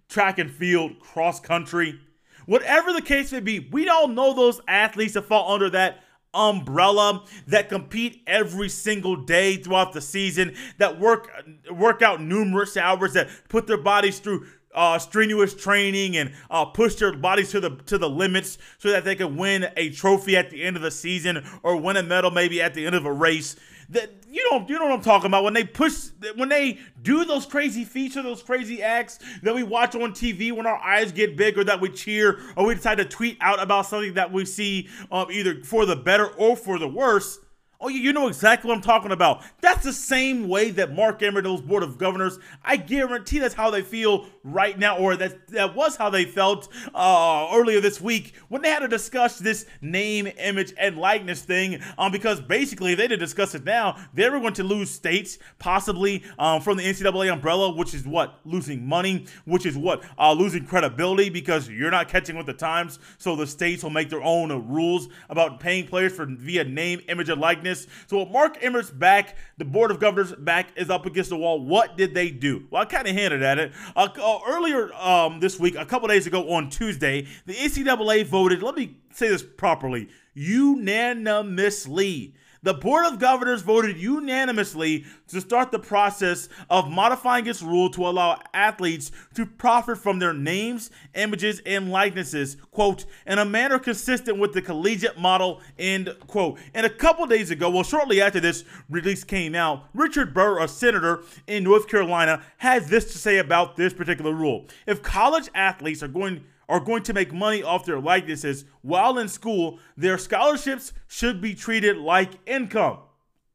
track 0.09 0.39
and 0.39 0.51
field, 0.51 0.99
cross 0.99 1.41
country. 1.41 2.01
Whatever 2.47 2.93
the 2.95 3.03
case 3.03 3.31
may 3.31 3.41
be, 3.41 3.61
we 3.61 3.89
all 3.89 4.09
know 4.09 4.33
those 4.33 4.61
athletes 4.67 5.15
that 5.15 5.27
fall 5.27 5.53
under 5.53 5.69
that 5.71 6.01
umbrella 6.35 7.25
that 7.47 7.69
compete 7.69 8.23
every 8.27 8.69
single 8.69 9.17
day 9.17 9.57
throughout 9.57 9.93
the 9.93 10.01
season 10.01 10.55
that 10.77 11.01
work 11.01 11.31
work 11.71 12.03
out 12.03 12.21
numerous 12.21 12.77
hours 12.77 13.15
that 13.15 13.29
put 13.49 13.67
their 13.67 13.79
bodies 13.79 14.19
through 14.19 14.47
uh, 14.79 14.97
strenuous 14.97 15.55
training 15.55 16.17
and 16.17 16.33
uh, 16.51 16.65
push 16.65 16.95
their 16.95 17.13
bodies 17.13 17.51
to 17.51 17.59
the 17.59 17.71
to 17.87 17.99
the 17.99 18.09
limits 18.09 18.59
so 18.79 18.91
that 18.91 19.05
they 19.05 19.17
can 19.17 19.37
win 19.37 19.67
a 19.77 19.91
trophy 19.91 20.37
at 20.37 20.51
the 20.51 20.63
end 20.63 20.77
of 20.77 20.83
the 20.83 20.91
season 20.91 21.45
or 21.65 21.77
win 21.77 21.97
a 21.97 22.03
medal 22.03 22.31
maybe 22.31 22.63
at 22.63 22.75
the 22.75 22.87
end 22.87 22.95
of 22.95 23.05
a 23.05 23.13
race. 23.13 23.57
That 23.91 24.13
you 24.31 24.49
know 24.51 24.65
you 24.69 24.79
know 24.79 24.85
what 24.85 24.95
I'm 24.95 25.03
talking 25.03 25.27
about 25.27 25.43
when 25.43 25.55
they 25.55 25.65
push 25.65 26.11
when 26.37 26.49
they 26.49 26.79
do 27.03 27.25
those 27.25 27.45
crazy 27.45 27.85
feats 27.85 28.17
or 28.17 28.23
those 28.23 28.41
crazy 28.41 28.81
acts 28.81 29.19
that 29.43 29.53
we 29.53 29.65
watch 29.65 29.97
on 29.97 30.13
TV 30.13 30.53
when 30.53 30.67
our 30.67 30.79
eyes 30.79 31.11
get 31.11 31.37
big 31.37 31.59
or 31.59 31.65
that 31.65 31.81
we 31.81 31.89
cheer 31.89 32.39
or 32.57 32.67
we 32.67 32.77
decide 32.77 32.99
to 32.99 33.05
tweet 33.05 33.37
out 33.41 33.61
about 33.61 33.87
something 33.87 34.15
that 34.15 34.31
we 34.31 34.45
see 34.45 34.89
um, 35.11 35.29
either 35.33 35.65
for 35.65 35.87
the 35.87 35.97
better 35.97 36.29
or 36.29 36.55
for 36.55 36.79
the 36.79 36.89
worse. 36.89 37.41
Oh, 37.81 37.87
you 37.87 38.13
know 38.13 38.27
exactly 38.27 38.67
what 38.67 38.75
I'm 38.75 38.83
talking 38.83 39.13
about. 39.13 39.45
That's 39.61 39.85
the 39.85 39.93
same 39.93 40.49
way 40.49 40.73
that 40.73 40.93
Mark 40.93 41.21
Emmerdale's 41.21 41.61
board 41.61 41.85
of 41.85 41.97
governors. 41.97 42.37
I 42.65 42.77
guarantee 42.77 43.39
that's 43.39 43.55
how 43.55 43.71
they 43.71 43.83
feel 43.83 44.27
right 44.43 44.77
now, 44.77 44.99
or 44.99 45.15
that 45.15 45.47
that 45.51 45.77
was 45.77 45.95
how 45.95 46.11
they 46.11 46.25
felt 46.25 46.69
uh, 46.93 47.49
earlier 47.53 47.81
this 47.81 48.01
week 48.01 48.35
when 48.49 48.63
they 48.63 48.69
had 48.71 48.81
to 48.81 48.89
discuss 48.89 49.39
this 49.39 49.65
name, 49.81 50.27
image, 50.39 50.75
and 50.77 50.99
likeness 50.99 51.43
thing. 51.43 51.81
Um, 51.97 52.11
because 52.11 52.41
basically, 52.41 52.93
if 52.93 52.99
they 52.99 53.07
didn't 53.07 53.21
discuss 53.21 53.55
it 53.55 53.65
now, 53.65 53.97
they 54.13 54.29
were 54.29 54.41
going 54.41 54.55
to 54.55 54.65
lose 54.65 54.91
states, 54.91 55.39
possibly 55.61 56.25
um, 56.37 56.61
from 56.61 56.79
the 56.79 56.83
NCAA 56.83 57.33
umbrella, 57.33 57.73
which 57.77 57.95
is 57.95 58.05
what 58.05 58.41
losing 58.45 58.85
money, 58.89 59.27
which 59.45 59.65
is 59.65 59.77
what 59.77 60.03
uh, 60.19 60.33
losing 60.33 60.67
credibility 60.67 61.31
because 61.31 61.69
you're 61.69 61.93
not 61.93 62.09
catching 62.09 62.37
with 62.37 62.47
the 62.47 62.55
times. 62.55 62.99
So 63.19 63.37
the 63.37 63.47
states 63.47 63.85
will 63.85 63.91
make 63.91 64.11
their 64.11 64.23
own 64.23 64.51
rules 64.67 65.09
about 65.29 65.61
paying 65.61 65.87
players 65.87 66.13
for 66.13 66.27
via 66.27 66.65
name, 66.65 67.03
image, 67.07 67.29
and 67.29 67.41
likeness 67.41 67.68
so 67.75 68.21
with 68.21 68.31
Mark 68.31 68.59
Emmert's 68.61 68.91
back, 68.91 69.37
the 69.57 69.65
Board 69.65 69.91
of 69.91 70.01
Governors 70.01 70.33
back 70.33 70.69
is 70.77 70.91
up 70.91 71.07
against 71.07 71.31
the 71.31 71.37
wall. 71.37 71.65
What 71.65 71.97
did 71.97 72.15
they 72.15 72.31
do? 72.31 72.67
Well, 72.71 72.83
I 72.83 72.85
kind 72.85 73.09
of 73.09 73.15
hinted 73.15 73.43
at 73.43 73.59
it. 73.59 73.73
Uh, 73.97 74.09
uh, 74.21 74.39
earlier 74.47 74.93
um, 74.95 75.41
this 75.41 75.59
week, 75.59 75.77
a 75.77 75.85
couple 75.85 76.09
days 76.09 76.27
ago 76.27 76.53
on 76.53 76.71
Tuesday, 76.71 77.27
the 77.47 77.55
NCAA 77.55 78.27
voted, 78.27 78.63
let 78.63 78.75
me 78.75 78.97
say 79.13 79.29
this 79.29 79.43
properly, 79.43 80.09
unanimously 80.35 82.35
the 82.63 82.75
Board 82.75 83.07
of 83.07 83.19
Governors 83.19 83.63
voted 83.63 83.97
unanimously 83.97 85.05
to 85.29 85.41
start 85.41 85.71
the 85.71 85.79
process 85.79 86.49
of 86.69 86.91
modifying 86.91 87.47
its 87.47 87.63
rule 87.63 87.91
to 87.91 88.07
allow 88.07 88.41
athletes 88.53 89.13
to 89.35 89.47
profit 89.47 89.99
from 89.99 90.19
their 90.19 90.33
names, 90.33 90.91
images, 91.15 91.61
and 91.65 91.91
likenesses, 91.91 92.57
quote, 92.71 93.05
in 93.27 93.39
a 93.39 93.45
manner 93.45 93.79
consistent 93.79 94.39
with 94.39 94.53
the 94.53 94.63
collegiate 94.63 95.19
model, 95.19 95.61
end 95.79 96.15
quote. 96.27 96.59
And 96.75 96.85
a 96.85 96.91
couple 96.91 97.27
days 97.27 97.51
ago, 97.51 97.71
well, 97.71 97.85
shortly 97.85 98.21
after 98.21 98.41
this 98.41 98.65
release 98.89 99.25
came 99.25 99.55
out, 99.55 99.85
Richard 99.95 100.35
Burr, 100.35 100.61
a 100.61 100.69
senator 100.69 101.23
in 101.47 101.65
North 101.65 101.89
Carolina, 101.89 102.43
had 102.59 102.87
this 102.87 103.13
to 103.13 103.19
say 103.19 103.39
about 103.39 103.77
this 103.77 103.93
particular 103.93 104.33
rule. 104.33 104.67
If 104.87 105.03
college 105.03 105.49
athletes 105.55 106.03
are 106.03 106.09
going 106.09 106.45
are 106.69 106.81
going 106.81 107.03
to 107.05 107.13
make 107.13 107.33
money 107.33 107.63
off 107.63 107.85
their 107.85 108.01
likenesses 108.01 108.65
while 108.83 109.19
in 109.19 109.29
school, 109.29 109.79
their 109.97 110.19
scholarships 110.19 110.93
should 111.07 111.41
be 111.41 111.55
treated 111.55 111.97
like 111.97 112.33
income. 112.47 112.99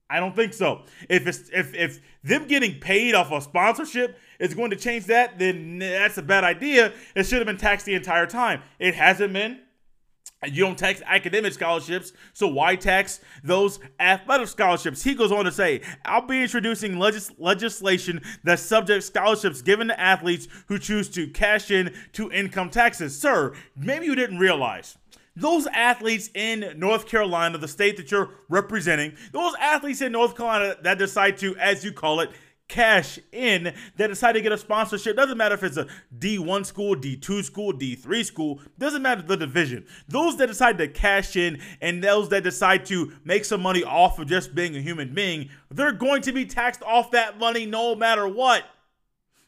I 0.10 0.19
don't 0.19 0.36
think 0.36 0.54
so. 0.54 0.84
If 1.10 1.26
it's 1.26 1.49
if 1.52 1.73
if 1.73 1.99
them 2.23 2.47
getting 2.47 2.80
paid 2.80 3.15
off 3.15 3.32
a 3.32 3.41
sponsorship 3.41 4.19
is 4.39 4.54
going 4.54 4.69
to 4.69 4.76
change 4.76 5.06
that, 5.06 5.39
then 5.39 5.80
that's 5.80 6.17
a 6.17 6.21
bad 6.21 6.43
idea. 6.43 6.93
It 7.15 7.26
should 7.26 7.39
have 7.39 7.47
been 7.47 7.58
taxed 7.58 7.86
the 7.86 7.95
entire 7.95 8.28
time. 8.28 8.62
It 8.80 8.93
hasn't 8.93 9.34
been. 9.34 9.60
You 10.45 10.65
don't 10.65 10.77
tax 10.77 11.01
academic 11.06 11.53
scholarships, 11.53 12.13
so 12.34 12.47
why 12.47 12.75
tax 12.75 13.19
those 13.43 13.79
athletic 13.99 14.47
scholarships? 14.47 15.03
He 15.03 15.13
goes 15.13 15.32
on 15.32 15.45
to 15.45 15.51
say, 15.51 15.82
I'll 16.06 16.25
be 16.25 16.41
introducing 16.41 16.99
legis- 16.99 17.32
legislation 17.38 18.21
that 18.43 18.60
subjects 18.60 19.08
scholarships 19.08 19.62
given 19.62 19.88
to 19.88 19.99
athletes 19.99 20.47
who 20.67 20.79
choose 20.79 21.10
to 21.10 21.27
cash 21.27 21.71
in 21.71 21.93
to 22.13 22.32
income 22.32 22.69
taxes. 22.69 23.17
Sir, 23.17 23.53
maybe 23.75 24.06
you 24.06 24.15
didn't 24.15 24.39
realize. 24.39 24.97
Those 25.36 25.65
athletes 25.67 26.29
in 26.36 26.73
North 26.77 27.08
Carolina, 27.08 27.58
the 27.58 27.67
state 27.67 27.97
that 27.97 28.12
you're 28.12 28.29
representing, 28.49 29.13
those 29.32 29.53
athletes 29.60 30.01
in 30.01 30.12
North 30.12 30.38
Carolina 30.38 30.75
that 30.84 30.99
decide 30.99 31.38
to, 31.39 31.58
as 31.58 31.84
you 31.84 31.91
call 31.91 32.19
it, 32.19 32.29
cash 32.67 33.19
in 33.32 33.73
that 33.97 34.08
decide 34.08 34.34
to 34.34 34.41
get 34.41 34.52
a 34.52 34.58
sponsorship. 34.58 35.15
Doesn't 35.15 35.38
matter 35.38 35.56
if 35.56 35.63
it's 35.63 35.78
a 35.78 35.88
D1 36.17 36.65
school, 36.65 36.95
D2 36.95 37.43
school, 37.43 37.73
D3 37.73 38.26
school, 38.26 38.62
doesn't 38.78 39.02
matter 39.02 39.21
the 39.21 39.38
division. 39.38 39.86
Those 40.08 40.38
that 40.38 40.47
decide 40.47 40.78
to 40.80 40.88
cash 40.88 41.36
in 41.36 41.60
and 41.82 42.04
those 42.04 42.30
that 42.30 42.43
decide 42.43 42.86
to 42.88 43.13
make 43.23 43.45
some 43.45 43.62
money 43.62 43.84
off 43.84 44.19
of 44.19 44.28
just 44.28 44.56
being 44.56 44.76
a 44.76 44.82
human 44.82 45.13
being, 45.13 45.49
they're 45.69 45.91
going 45.91 46.21
to 46.23 46.32
be 46.32 46.45
taxed 46.45 46.84
off 46.84 47.12
that 47.12 47.38
money 47.38 47.65
no 47.65 47.95
matter 47.95 48.28
what. 48.28 48.63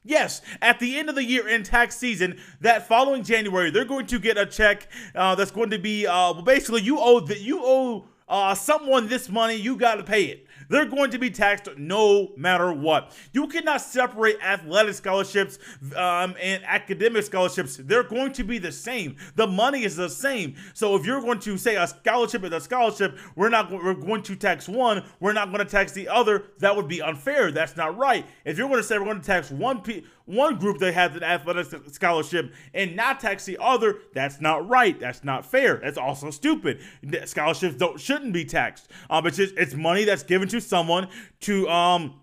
Yes, 0.08 0.43
at 0.62 0.80
the 0.80 0.99
end 0.99 1.10
of 1.10 1.15
the 1.15 1.23
year 1.23 1.47
in 1.47 1.63
tax 1.63 1.97
season, 1.97 2.39
that 2.62 2.88
following 2.88 3.23
January, 3.23 3.71
they're 3.71 3.86
going 3.86 4.06
to 4.08 4.19
get 4.19 4.38
a 4.38 4.45
check 4.45 4.88
uh, 5.15 5.34
that's 5.34 5.49
going 5.49 5.71
to 5.71 5.80
be 5.80 6.06
uh, 6.06 6.34
basically 6.34 6.84
you 6.84 6.99
owe 6.99 7.21
that 7.21 7.41
you 7.41 7.60
owe 7.63 8.06
uh, 8.28 8.54
someone 8.54 9.08
this 9.08 9.30
money, 9.30 9.56
you 9.56 9.75
got 9.75 9.95
to 9.95 10.04
pay 10.04 10.25
it. 10.25 10.44
They're 10.69 10.86
going 10.86 11.12
to 11.12 11.19
be 11.19 11.30
taxed 11.30 11.69
no 11.78 12.32
matter 12.38 12.73
what. 12.73 13.15
You 13.34 13.47
cannot 13.47 13.82
separate 13.82 14.38
athletic 14.41 14.95
scholarships 14.95 15.60
um, 15.95 16.36
and 16.41 16.63
academic 16.65 17.23
scholarships. 17.23 17.78
They're 17.78 18.04
going 18.04 18.34
to 18.34 18.43
be 18.43 18.58
the 18.58 18.71
same. 18.71 19.15
The 19.36 19.47
money 19.47 19.84
is 19.84 19.95
the 19.95 20.10
same. 20.10 20.56
So 20.73 20.95
if 20.95 21.06
you're 21.06 21.21
going 21.21 21.39
to 21.39 21.58
say 21.58 21.75
a 21.75 21.88
scholarship 21.88 22.43
is 22.43 22.51
a 22.51 22.60
scholarship, 22.60 23.17
we're 23.36 23.49
not 23.49 23.71
we're 23.71 23.93
going 23.93 24.23
to 24.23 24.36
tax 24.36 24.67
one, 24.67 25.04
we're 25.19 25.34
not 25.34 25.51
going 25.51 25.60
to 25.60 25.69
tax 25.69 25.91
the 25.91 26.08
other. 26.08 26.45
That 26.60 26.75
would 26.75 26.88
be 26.88 27.01
unfair. 27.01 27.51
That's 27.51 27.75
not 27.75 27.97
right. 27.97 28.25
If 28.43 28.58
you're 28.58 28.67
going 28.67 28.82
to 28.82 28.88
say 28.88 28.97
we're 28.97 29.06
going 29.06 29.21
to 29.21 29.25
tax 29.25 29.51
one 29.51 29.82
pe- 29.82 30.04
one 30.26 30.58
group 30.58 30.80
that 30.80 30.94
has 30.94 31.16
an 31.16 31.24
athletic 31.24 31.68
scholarship 31.94 32.54
and 32.74 32.96
not 32.96 33.20
tax 33.20 33.46
the 33.46 33.58
other, 33.62 34.00
that's 34.14 34.42
not 34.42 34.68
right. 34.68 35.00
That's 35.00 35.24
not 35.24 35.46
fair. 35.46 35.78
That's 35.78 35.98
also 35.98 36.32
stupid. 36.32 36.82
Scholarships 37.26 37.76
don't 37.76 38.00
shouldn't 38.00 38.34
be 38.34 38.46
taxed. 38.46 38.90
Um, 39.10 39.28
it's 39.28 39.38
just 39.38 39.56
it's 39.56 39.76
money 39.76 40.04
that's 40.04 40.24
given 40.24 40.48
to 40.50 40.60
someone 40.60 41.10
to 41.42 41.70
um 41.70 42.20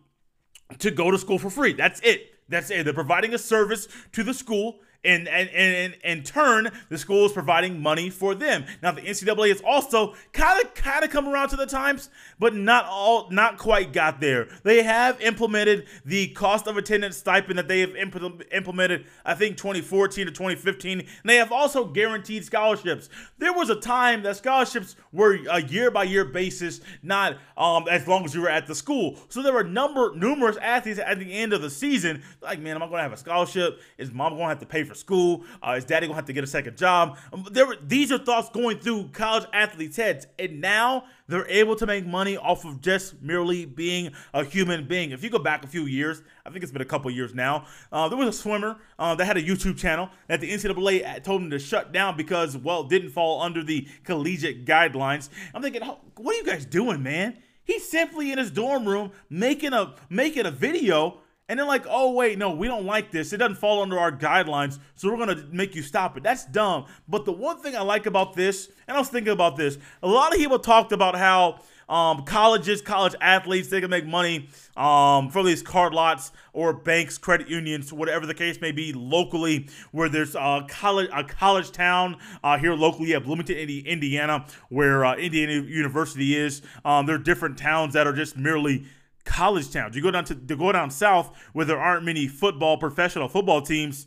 to 0.78 0.90
go 0.90 1.10
to 1.10 1.18
school 1.18 1.38
for 1.38 1.50
free. 1.50 1.72
That's 1.72 2.00
it. 2.00 2.30
That's 2.48 2.70
it. 2.70 2.84
They're 2.84 2.92
providing 2.92 3.34
a 3.34 3.38
service 3.38 3.88
to 4.12 4.22
the 4.22 4.34
school 4.34 4.80
and 5.04 5.28
and, 5.28 5.48
and 5.50 5.94
in 6.04 6.22
turn, 6.22 6.70
the 6.88 6.98
school 6.98 7.26
is 7.26 7.32
providing 7.32 7.80
money 7.80 8.10
for 8.10 8.34
them. 8.34 8.64
Now, 8.82 8.92
the 8.92 9.02
NCAA 9.02 9.48
has 9.48 9.60
also 9.60 10.14
kind 10.32 10.64
of 10.64 10.74
kind 10.74 11.04
of 11.04 11.10
come 11.10 11.28
around 11.28 11.48
to 11.50 11.56
the 11.56 11.66
times, 11.66 12.10
but 12.38 12.54
not 12.54 12.84
all, 12.86 13.28
not 13.30 13.58
quite 13.58 13.92
got 13.92 14.20
there. 14.20 14.48
They 14.62 14.82
have 14.82 15.20
implemented 15.20 15.86
the 16.04 16.28
cost 16.28 16.66
of 16.66 16.76
attendance 16.76 17.16
stipend 17.16 17.58
that 17.58 17.68
they 17.68 17.80
have 17.80 17.94
implemented, 17.96 19.06
I 19.24 19.34
think 19.34 19.56
2014 19.56 20.26
to 20.26 20.32
2015. 20.32 21.00
And 21.00 21.08
they 21.24 21.36
have 21.36 21.52
also 21.52 21.84
guaranteed 21.84 22.44
scholarships. 22.44 23.08
There 23.38 23.52
was 23.52 23.70
a 23.70 23.80
time 23.80 24.22
that 24.22 24.36
scholarships 24.36 24.96
were 25.12 25.38
a 25.50 25.62
year 25.62 25.90
by 25.90 26.04
year 26.04 26.24
basis, 26.24 26.80
not 27.02 27.36
um, 27.56 27.84
as 27.90 28.06
long 28.06 28.24
as 28.24 28.34
you 28.34 28.42
were 28.42 28.48
at 28.48 28.66
the 28.66 28.74
school. 28.74 29.18
So 29.28 29.42
there 29.42 29.52
were 29.52 29.64
number 29.64 30.14
numerous 30.14 30.56
athletes 30.58 30.98
at 30.98 31.18
the 31.18 31.32
end 31.32 31.52
of 31.52 31.62
the 31.62 31.70
season, 31.70 32.22
like, 32.40 32.60
man, 32.60 32.76
am 32.76 32.82
I 32.82 32.86
going 32.86 32.98
to 32.98 33.02
have 33.02 33.12
a 33.12 33.16
scholarship? 33.16 33.80
Is 33.98 34.12
mom 34.12 34.32
going 34.32 34.42
to 34.42 34.48
have 34.48 34.60
to 34.60 34.66
pay 34.66 34.84
for 34.84 34.91
for 34.92 34.98
school? 34.98 35.44
Uh, 35.62 35.74
is 35.76 35.84
daddy 35.84 36.06
gonna 36.06 36.16
have 36.16 36.26
to 36.26 36.32
get 36.32 36.44
a 36.44 36.46
second 36.46 36.76
job? 36.76 37.18
Um, 37.32 37.46
there 37.50 37.66
were, 37.66 37.76
these 37.82 38.12
are 38.12 38.18
thoughts 38.18 38.48
going 38.50 38.78
through 38.78 39.08
college 39.08 39.44
athletes' 39.52 39.96
heads, 39.96 40.26
and 40.38 40.60
now 40.60 41.04
they're 41.28 41.48
able 41.48 41.76
to 41.76 41.86
make 41.86 42.06
money 42.06 42.36
off 42.36 42.64
of 42.64 42.80
just 42.80 43.20
merely 43.22 43.64
being 43.64 44.12
a 44.34 44.44
human 44.44 44.86
being. 44.86 45.12
If 45.12 45.22
you 45.24 45.30
go 45.30 45.38
back 45.38 45.64
a 45.64 45.68
few 45.68 45.86
years, 45.86 46.22
I 46.44 46.50
think 46.50 46.62
it's 46.62 46.72
been 46.72 46.82
a 46.82 46.86
couple 46.86 47.10
years 47.10 47.34
now, 47.34 47.66
uh, 47.90 48.08
there 48.08 48.18
was 48.18 48.28
a 48.28 48.32
swimmer 48.32 48.78
uh, 48.98 49.14
that 49.14 49.24
had 49.24 49.36
a 49.36 49.42
YouTube 49.42 49.78
channel 49.78 50.10
that 50.28 50.40
the 50.40 50.50
NCAA 50.50 51.22
told 51.22 51.42
him 51.42 51.50
to 51.50 51.58
shut 51.58 51.92
down 51.92 52.16
because, 52.16 52.56
well, 52.56 52.84
didn't 52.84 53.10
fall 53.10 53.40
under 53.42 53.62
the 53.62 53.88
collegiate 54.04 54.66
guidelines. 54.66 55.28
I'm 55.54 55.62
thinking, 55.62 55.82
what 55.82 56.34
are 56.34 56.38
you 56.38 56.44
guys 56.44 56.66
doing, 56.66 57.02
man? 57.02 57.38
He's 57.64 57.88
simply 57.88 58.32
in 58.32 58.38
his 58.38 58.50
dorm 58.50 58.86
room 58.86 59.12
making 59.30 59.72
a 59.72 59.94
making 60.08 60.46
a 60.46 60.50
video 60.50 61.18
and 61.52 61.58
they're 61.58 61.66
like, 61.66 61.84
oh, 61.86 62.12
wait, 62.12 62.38
no, 62.38 62.50
we 62.52 62.66
don't 62.66 62.86
like 62.86 63.10
this. 63.10 63.34
It 63.34 63.36
doesn't 63.36 63.56
fall 63.56 63.82
under 63.82 63.98
our 63.98 64.10
guidelines, 64.10 64.78
so 64.94 65.14
we're 65.14 65.26
to 65.26 65.44
make 65.52 65.74
you 65.74 65.82
stop 65.82 66.16
it. 66.16 66.22
That's 66.22 66.46
dumb. 66.46 66.86
But 67.06 67.26
the 67.26 67.32
one 67.32 67.58
thing 67.58 67.76
I 67.76 67.82
like 67.82 68.06
about 68.06 68.32
this, 68.32 68.70
and 68.88 68.96
I 68.96 68.98
was 68.98 69.10
thinking 69.10 69.34
about 69.34 69.56
this, 69.56 69.76
a 70.02 70.08
lot 70.08 70.32
of 70.32 70.38
people 70.38 70.58
talked 70.58 70.92
about 70.92 71.14
how 71.14 71.60
um, 71.90 72.22
colleges, 72.24 72.80
college 72.80 73.14
athletes, 73.20 73.68
they 73.68 73.82
can 73.82 73.90
make 73.90 74.06
money 74.06 74.48
um, 74.78 75.28
from 75.28 75.44
these 75.44 75.60
card 75.60 75.92
lots 75.92 76.32
or 76.54 76.72
banks, 76.72 77.18
credit 77.18 77.48
unions, 77.48 77.92
whatever 77.92 78.24
the 78.24 78.32
case 78.32 78.58
may 78.62 78.72
be, 78.72 78.94
locally, 78.94 79.68
where 79.90 80.08
there's 80.08 80.34
a 80.34 80.64
college, 80.70 81.10
a 81.12 81.22
college 81.22 81.70
town 81.70 82.16
uh, 82.42 82.56
here 82.56 82.72
locally 82.72 83.12
at 83.12 83.24
Bloomington, 83.24 83.58
Indiana, 83.58 84.46
where 84.70 85.04
uh, 85.04 85.16
Indiana 85.16 85.52
University 85.52 86.34
is. 86.34 86.62
Um, 86.82 87.04
there 87.04 87.16
are 87.16 87.18
different 87.18 87.58
towns 87.58 87.92
that 87.92 88.06
are 88.06 88.14
just 88.14 88.38
merely 88.38 88.86
college 89.24 89.70
towns. 89.70 89.96
You 89.96 90.02
go 90.02 90.10
down 90.10 90.24
to, 90.26 90.34
to 90.34 90.56
go 90.56 90.72
down 90.72 90.90
south 90.90 91.36
where 91.52 91.64
there 91.64 91.80
aren't 91.80 92.04
many 92.04 92.28
football 92.28 92.76
professional 92.76 93.28
football 93.28 93.62
teams 93.62 94.06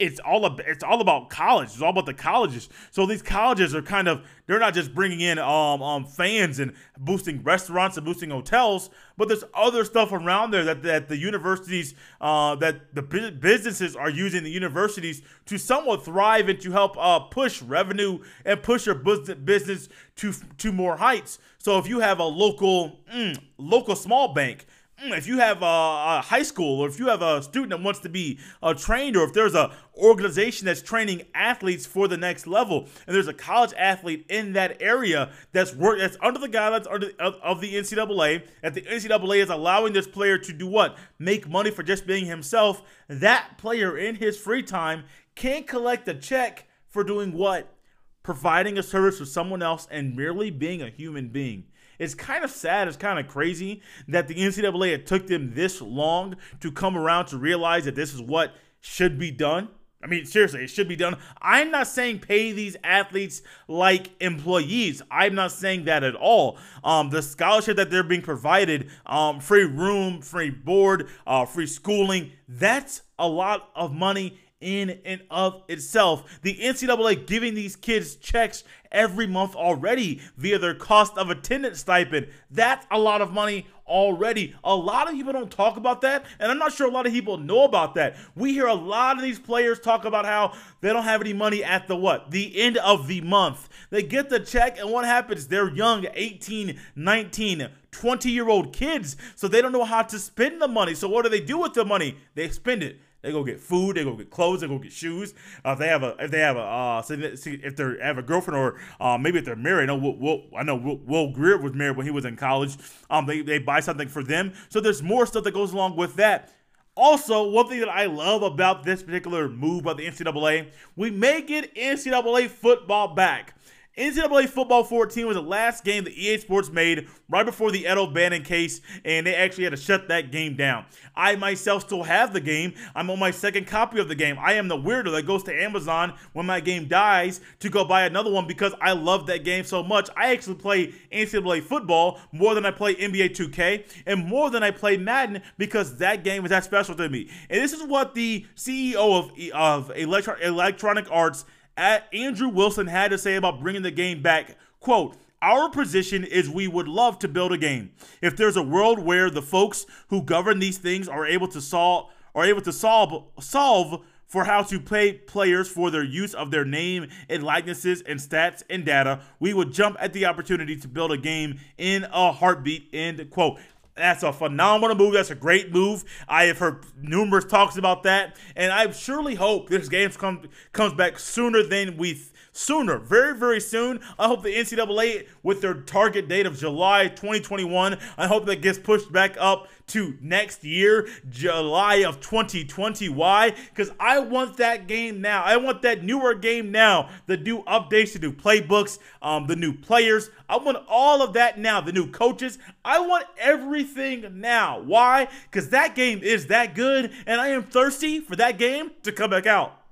it's 0.00 0.18
all 0.20 0.44
about 0.44 0.66
it's 0.66 0.82
all 0.82 1.00
about 1.00 1.30
college. 1.30 1.68
It's 1.68 1.80
all 1.80 1.90
about 1.90 2.06
the 2.06 2.14
colleges. 2.14 2.68
So 2.90 3.06
these 3.06 3.22
colleges 3.22 3.74
are 3.76 3.82
kind 3.82 4.08
of 4.08 4.26
they're 4.46 4.58
not 4.58 4.74
just 4.74 4.92
bringing 4.92 5.20
in 5.20 5.38
um, 5.38 5.82
um 5.82 6.04
fans 6.04 6.58
and 6.58 6.74
boosting 6.98 7.42
restaurants 7.44 7.96
and 7.96 8.04
boosting 8.04 8.30
hotels, 8.30 8.90
but 9.16 9.28
there's 9.28 9.44
other 9.54 9.84
stuff 9.84 10.10
around 10.10 10.50
there 10.50 10.64
that, 10.64 10.82
that 10.82 11.08
the 11.08 11.16
universities 11.16 11.94
uh, 12.20 12.56
that 12.56 12.94
the 12.94 13.02
businesses 13.02 13.94
are 13.94 14.10
using 14.10 14.42
the 14.42 14.50
universities 14.50 15.22
to 15.46 15.58
somewhat 15.58 16.04
thrive 16.04 16.48
and 16.48 16.60
to 16.60 16.72
help 16.72 16.96
uh, 16.98 17.20
push 17.20 17.62
revenue 17.62 18.18
and 18.44 18.62
push 18.64 18.86
your 18.86 18.96
business 18.96 19.88
to 20.16 20.32
to 20.58 20.72
more 20.72 20.96
heights. 20.96 21.38
So 21.58 21.78
if 21.78 21.88
you 21.88 22.00
have 22.00 22.18
a 22.18 22.24
local 22.24 22.98
mm, 23.14 23.38
local 23.58 23.94
small 23.94 24.34
bank 24.34 24.66
if 24.98 25.26
you 25.26 25.38
have 25.38 25.62
a, 25.62 25.64
a, 25.64 26.22
high 26.24 26.42
school 26.42 26.80
or 26.80 26.88
if 26.88 26.98
you 26.98 27.08
have 27.08 27.22
a 27.22 27.42
student 27.42 27.70
that 27.70 27.82
wants 27.82 28.00
to 28.00 28.08
be 28.08 28.38
uh, 28.62 28.74
trained 28.74 29.16
or 29.16 29.24
if 29.24 29.32
there's 29.32 29.54
a 29.54 29.72
organization 29.96 30.66
that's 30.66 30.82
training 30.82 31.22
athletes 31.34 31.86
for 31.86 32.08
the 32.08 32.16
next 32.16 32.46
level 32.46 32.88
and 33.06 33.14
there's 33.14 33.28
a 33.28 33.34
college 33.34 33.72
athlete 33.76 34.24
in 34.28 34.52
that 34.52 34.80
area 34.80 35.32
that's 35.52 35.74
work 35.74 35.98
that's 35.98 36.16
under 36.22 36.38
the 36.38 36.48
guidelines 36.48 36.86
under, 36.90 37.10
of, 37.18 37.34
of 37.42 37.60
the 37.60 37.74
ncaa 37.74 38.42
that 38.62 38.74
the 38.74 38.82
ncaa 38.82 39.36
is 39.36 39.50
allowing 39.50 39.92
this 39.92 40.06
player 40.06 40.38
to 40.38 40.52
do 40.52 40.66
what? 40.66 40.96
Make 41.18 41.48
money 41.48 41.70
for 41.70 41.82
just 41.82 42.06
being 42.06 42.26
himself. 42.26 42.82
That 43.08 43.58
player 43.58 43.96
in 43.96 44.16
his 44.16 44.38
free 44.38 44.62
time 44.62 45.04
can 45.34 45.64
collect 45.64 46.08
a 46.08 46.14
check 46.14 46.66
for 46.88 47.04
doing 47.04 47.32
what? 47.32 47.74
Providing 48.22 48.78
a 48.78 48.82
service 48.82 49.18
for 49.18 49.26
someone 49.26 49.62
else 49.62 49.86
and 49.90 50.16
merely 50.16 50.50
being 50.50 50.80
a 50.80 50.88
human 50.88 51.28
being 51.28 51.64
it's 51.98 52.14
kind 52.14 52.44
of 52.44 52.50
sad. 52.50 52.88
It's 52.88 52.96
kind 52.96 53.18
of 53.18 53.28
crazy 53.28 53.82
that 54.08 54.28
the 54.28 54.34
NCAA 54.34 54.92
it 54.92 55.06
took 55.06 55.26
them 55.26 55.54
this 55.54 55.80
long 55.80 56.36
to 56.60 56.72
come 56.72 56.96
around 56.96 57.26
to 57.26 57.38
realize 57.38 57.84
that 57.84 57.94
this 57.94 58.14
is 58.14 58.20
what 58.20 58.54
should 58.80 59.18
be 59.18 59.30
done. 59.30 59.68
I 60.04 60.06
mean, 60.06 60.26
seriously, 60.26 60.62
it 60.62 60.68
should 60.68 60.86
be 60.86 60.96
done. 60.96 61.16
I'm 61.40 61.70
not 61.70 61.86
saying 61.86 62.18
pay 62.18 62.52
these 62.52 62.76
athletes 62.84 63.40
like 63.68 64.10
employees. 64.20 65.00
I'm 65.10 65.34
not 65.34 65.50
saying 65.50 65.84
that 65.84 66.04
at 66.04 66.14
all. 66.14 66.58
Um, 66.84 67.08
the 67.08 67.22
scholarship 67.22 67.78
that 67.78 67.90
they're 67.90 68.02
being 68.02 68.20
provided, 68.20 68.90
um, 69.06 69.40
free 69.40 69.64
room, 69.64 70.20
free 70.20 70.50
board, 70.50 71.08
uh, 71.26 71.46
free 71.46 71.66
schooling, 71.66 72.32
that's 72.46 73.00
a 73.18 73.26
lot 73.26 73.70
of 73.74 73.94
money 73.94 74.38
in 74.64 74.98
and 75.04 75.22
of 75.30 75.62
itself. 75.68 76.40
The 76.42 76.56
NCAA 76.56 77.26
giving 77.26 77.54
these 77.54 77.76
kids 77.76 78.16
checks 78.16 78.64
every 78.90 79.26
month 79.26 79.54
already 79.54 80.22
via 80.36 80.58
their 80.58 80.74
cost 80.74 81.18
of 81.18 81.28
attendance 81.28 81.80
stipend. 81.80 82.28
That's 82.50 82.86
a 82.90 82.98
lot 82.98 83.20
of 83.20 83.32
money 83.32 83.66
already. 83.86 84.54
A 84.64 84.74
lot 84.74 85.08
of 85.08 85.14
people 85.14 85.32
don't 85.32 85.50
talk 85.50 85.76
about 85.76 86.00
that, 86.00 86.24
and 86.38 86.50
I'm 86.50 86.58
not 86.58 86.72
sure 86.72 86.88
a 86.88 86.90
lot 86.90 87.06
of 87.06 87.12
people 87.12 87.36
know 87.36 87.64
about 87.64 87.94
that. 87.96 88.16
We 88.34 88.52
hear 88.54 88.66
a 88.66 88.74
lot 88.74 89.16
of 89.16 89.22
these 89.22 89.38
players 89.38 89.78
talk 89.80 90.04
about 90.04 90.24
how 90.24 90.54
they 90.80 90.92
don't 90.92 91.04
have 91.04 91.20
any 91.20 91.32
money 91.32 91.62
at 91.62 91.86
the 91.86 91.96
what? 91.96 92.30
The 92.30 92.58
end 92.60 92.78
of 92.78 93.06
the 93.08 93.20
month. 93.20 93.68
They 93.90 94.02
get 94.02 94.30
the 94.30 94.40
check, 94.40 94.78
and 94.78 94.90
what 94.90 95.04
happens? 95.04 95.48
They're 95.48 95.70
young, 95.70 96.06
18, 96.14 96.78
19, 96.96 97.68
20 97.90 98.30
year 98.30 98.48
old 98.48 98.72
kids, 98.72 99.16
so 99.36 99.48
they 99.48 99.60
don't 99.60 99.72
know 99.72 99.84
how 99.84 100.02
to 100.02 100.18
spend 100.18 100.62
the 100.62 100.68
money. 100.68 100.94
So 100.94 101.08
what 101.08 101.22
do 101.24 101.28
they 101.28 101.40
do 101.40 101.58
with 101.58 101.74
the 101.74 101.84
money? 101.84 102.16
They 102.34 102.48
spend 102.48 102.82
it. 102.82 103.00
They 103.24 103.32
go 103.32 103.42
get 103.42 103.58
food. 103.58 103.96
They 103.96 104.04
go 104.04 104.14
get 104.14 104.28
clothes. 104.28 104.60
They 104.60 104.68
go 104.68 104.78
get 104.78 104.92
shoes. 104.92 105.32
Uh, 105.64 105.70
if 105.70 105.78
they 105.78 105.88
have 105.88 106.02
a, 106.02 106.14
if 106.18 106.30
they 106.30 106.40
have 106.40 106.56
a, 106.56 106.60
uh, 106.60 107.02
if 107.08 107.76
they 107.76 107.96
have 108.02 108.18
a 108.18 108.22
girlfriend 108.22 108.60
or 108.60 108.78
uh, 109.00 109.16
maybe 109.16 109.38
if 109.38 109.46
they're 109.46 109.56
married. 109.56 109.84
I 109.84 109.86
know 109.86 109.96
Will, 109.96 110.16
Will 110.18 110.42
I 110.54 110.62
know 110.62 110.76
Will, 110.76 110.98
Will, 110.98 111.32
Grier 111.32 111.56
was 111.56 111.72
married 111.72 111.96
when 111.96 112.04
he 112.04 112.12
was 112.12 112.26
in 112.26 112.36
college. 112.36 112.76
Um, 113.08 113.24
they 113.24 113.40
they 113.40 113.58
buy 113.58 113.80
something 113.80 114.08
for 114.08 114.22
them. 114.22 114.52
So 114.68 114.78
there's 114.78 115.02
more 115.02 115.24
stuff 115.24 115.44
that 115.44 115.54
goes 115.54 115.72
along 115.72 115.96
with 115.96 116.16
that. 116.16 116.52
Also, 116.96 117.48
one 117.48 117.66
thing 117.66 117.80
that 117.80 117.88
I 117.88 118.04
love 118.04 118.42
about 118.42 118.84
this 118.84 119.02
particular 119.02 119.48
move 119.48 119.84
by 119.84 119.94
the 119.94 120.06
NCAA, 120.06 120.70
we 120.94 121.10
may 121.10 121.40
get 121.40 121.74
NCAA 121.74 122.48
football 122.48 123.14
back. 123.14 123.54
NCAA 123.96 124.48
Football 124.48 124.82
14 124.82 125.24
was 125.26 125.36
the 125.36 125.42
last 125.42 125.84
game 125.84 126.02
that 126.02 126.14
EA 126.14 126.38
Sports 126.38 126.68
made 126.68 127.06
right 127.28 127.46
before 127.46 127.70
the 127.70 127.86
Ed 127.86 127.96
O'Bannon 127.96 128.42
case, 128.42 128.80
and 129.04 129.24
they 129.24 129.36
actually 129.36 129.64
had 129.64 129.70
to 129.70 129.76
shut 129.76 130.08
that 130.08 130.32
game 130.32 130.56
down. 130.56 130.84
I 131.14 131.36
myself 131.36 131.82
still 131.82 132.02
have 132.02 132.32
the 132.32 132.40
game. 132.40 132.74
I'm 132.96 133.08
on 133.08 133.20
my 133.20 133.30
second 133.30 133.68
copy 133.68 134.00
of 134.00 134.08
the 134.08 134.16
game. 134.16 134.36
I 134.40 134.54
am 134.54 134.66
the 134.66 134.76
weirdo 134.76 135.12
that 135.12 135.26
goes 135.26 135.44
to 135.44 135.62
Amazon 135.62 136.14
when 136.32 136.44
my 136.44 136.58
game 136.58 136.88
dies 136.88 137.40
to 137.60 137.68
go 137.68 137.84
buy 137.84 138.04
another 138.04 138.32
one 138.32 138.48
because 138.48 138.74
I 138.80 138.92
love 138.94 139.26
that 139.28 139.44
game 139.44 139.64
so 139.64 139.84
much. 139.84 140.10
I 140.16 140.32
actually 140.32 140.56
play 140.56 140.92
NCAA 141.12 141.62
football 141.62 142.18
more 142.32 142.56
than 142.56 142.66
I 142.66 142.72
play 142.72 142.96
NBA 142.96 143.36
2K 143.36 144.02
and 144.06 144.26
more 144.26 144.50
than 144.50 144.64
I 144.64 144.72
play 144.72 144.96
Madden 144.96 145.40
because 145.56 145.98
that 145.98 146.24
game 146.24 146.44
is 146.44 146.50
that 146.50 146.64
special 146.64 146.96
to 146.96 147.08
me. 147.08 147.30
And 147.48 147.62
this 147.62 147.72
is 147.72 147.84
what 147.84 148.14
the 148.14 148.44
CEO 148.56 148.96
of, 148.96 149.30
of 149.54 149.96
Electro- 149.96 150.40
Electronic 150.42 151.06
Arts 151.12 151.44
Andrew 151.76 152.48
Wilson 152.48 152.86
had 152.86 153.10
to 153.10 153.18
say 153.18 153.36
about 153.36 153.60
bringing 153.60 153.82
the 153.82 153.90
game 153.90 154.22
back. 154.22 154.56
Quote, 154.80 155.16
our 155.42 155.68
position 155.68 156.24
is 156.24 156.48
we 156.48 156.68
would 156.68 156.88
love 156.88 157.18
to 157.18 157.28
build 157.28 157.52
a 157.52 157.58
game. 157.58 157.92
If 158.22 158.36
there's 158.36 158.56
a 158.56 158.62
world 158.62 158.98
where 158.98 159.28
the 159.28 159.42
folks 159.42 159.84
who 160.08 160.22
govern 160.22 160.58
these 160.58 160.78
things 160.78 161.06
are 161.08 161.26
able 161.26 161.48
to 161.48 161.60
solve 161.60 162.10
are 162.34 162.44
able 162.44 162.62
to 162.62 162.72
solve 162.72 163.24
solve 163.40 164.04
for 164.26 164.44
how 164.44 164.62
to 164.62 164.80
pay 164.80 165.12
players 165.12 165.68
for 165.68 165.90
their 165.90 166.02
use 166.02 166.34
of 166.34 166.50
their 166.50 166.64
name 166.64 167.08
and 167.28 167.42
likenesses 167.42 168.02
and 168.02 168.18
stats 168.18 168.62
and 168.68 168.84
data, 168.84 169.20
we 169.38 169.54
would 169.54 169.72
jump 169.72 169.96
at 170.00 170.12
the 170.12 170.24
opportunity 170.24 170.76
to 170.76 170.88
build 170.88 171.12
a 171.12 171.16
game 171.16 171.60
in 171.78 172.04
a 172.12 172.32
heartbeat. 172.32 172.88
End 172.92 173.30
quote. 173.30 173.58
That's 173.96 174.24
a 174.24 174.32
phenomenal 174.32 174.96
move. 174.96 175.14
That's 175.14 175.30
a 175.30 175.36
great 175.36 175.72
move. 175.72 176.04
I 176.28 176.44
have 176.44 176.58
heard 176.58 176.84
numerous 177.00 177.44
talks 177.44 177.76
about 177.76 178.02
that, 178.02 178.36
and 178.56 178.72
I 178.72 178.90
surely 178.90 179.36
hope 179.36 179.68
this 179.68 179.88
game 179.88 180.10
comes 180.10 180.46
comes 180.72 180.94
back 180.94 181.18
sooner 181.18 181.62
than 181.62 181.96
we 181.96 182.20
sooner, 182.54 182.98
very, 182.98 183.36
very 183.36 183.60
soon. 183.60 184.00
I 184.18 184.28
hope 184.28 184.42
the 184.42 184.54
NCAA, 184.54 185.26
with 185.42 185.60
their 185.60 185.74
target 185.74 186.28
date 186.28 186.46
of 186.46 186.56
July 186.56 187.08
2021, 187.08 187.98
I 188.16 188.26
hope 188.26 188.46
that 188.46 188.62
gets 188.62 188.78
pushed 188.78 189.12
back 189.12 189.36
up 189.38 189.68
to 189.88 190.16
next 190.22 190.64
year, 190.64 191.06
July 191.28 191.96
of 191.96 192.20
2020. 192.20 193.08
Why? 193.10 193.50
Because 193.50 193.90
I 194.00 194.20
want 194.20 194.56
that 194.56 194.86
game 194.86 195.20
now. 195.20 195.42
I 195.42 195.56
want 195.58 195.82
that 195.82 196.02
newer 196.02 196.34
game 196.34 196.70
now. 196.70 197.10
The 197.26 197.36
new 197.36 197.62
updates, 197.64 198.14
the 198.14 198.20
new 198.20 198.32
playbooks, 198.32 198.98
um, 199.20 199.46
the 199.46 199.56
new 199.56 199.74
players. 199.74 200.30
I 200.48 200.56
want 200.56 200.78
all 200.88 201.22
of 201.22 201.34
that 201.34 201.58
now. 201.58 201.80
The 201.80 201.92
new 201.92 202.10
coaches. 202.10 202.58
I 202.84 203.00
want 203.00 203.26
everything 203.38 204.40
now. 204.40 204.80
Why? 204.80 205.28
Because 205.50 205.70
that 205.70 205.94
game 205.94 206.20
is 206.22 206.46
that 206.46 206.74
good, 206.74 207.12
and 207.26 207.40
I 207.40 207.48
am 207.48 207.64
thirsty 207.64 208.20
for 208.20 208.36
that 208.36 208.58
game 208.58 208.92
to 209.02 209.12
come 209.12 209.30
back 209.30 209.46
out. 209.46 209.83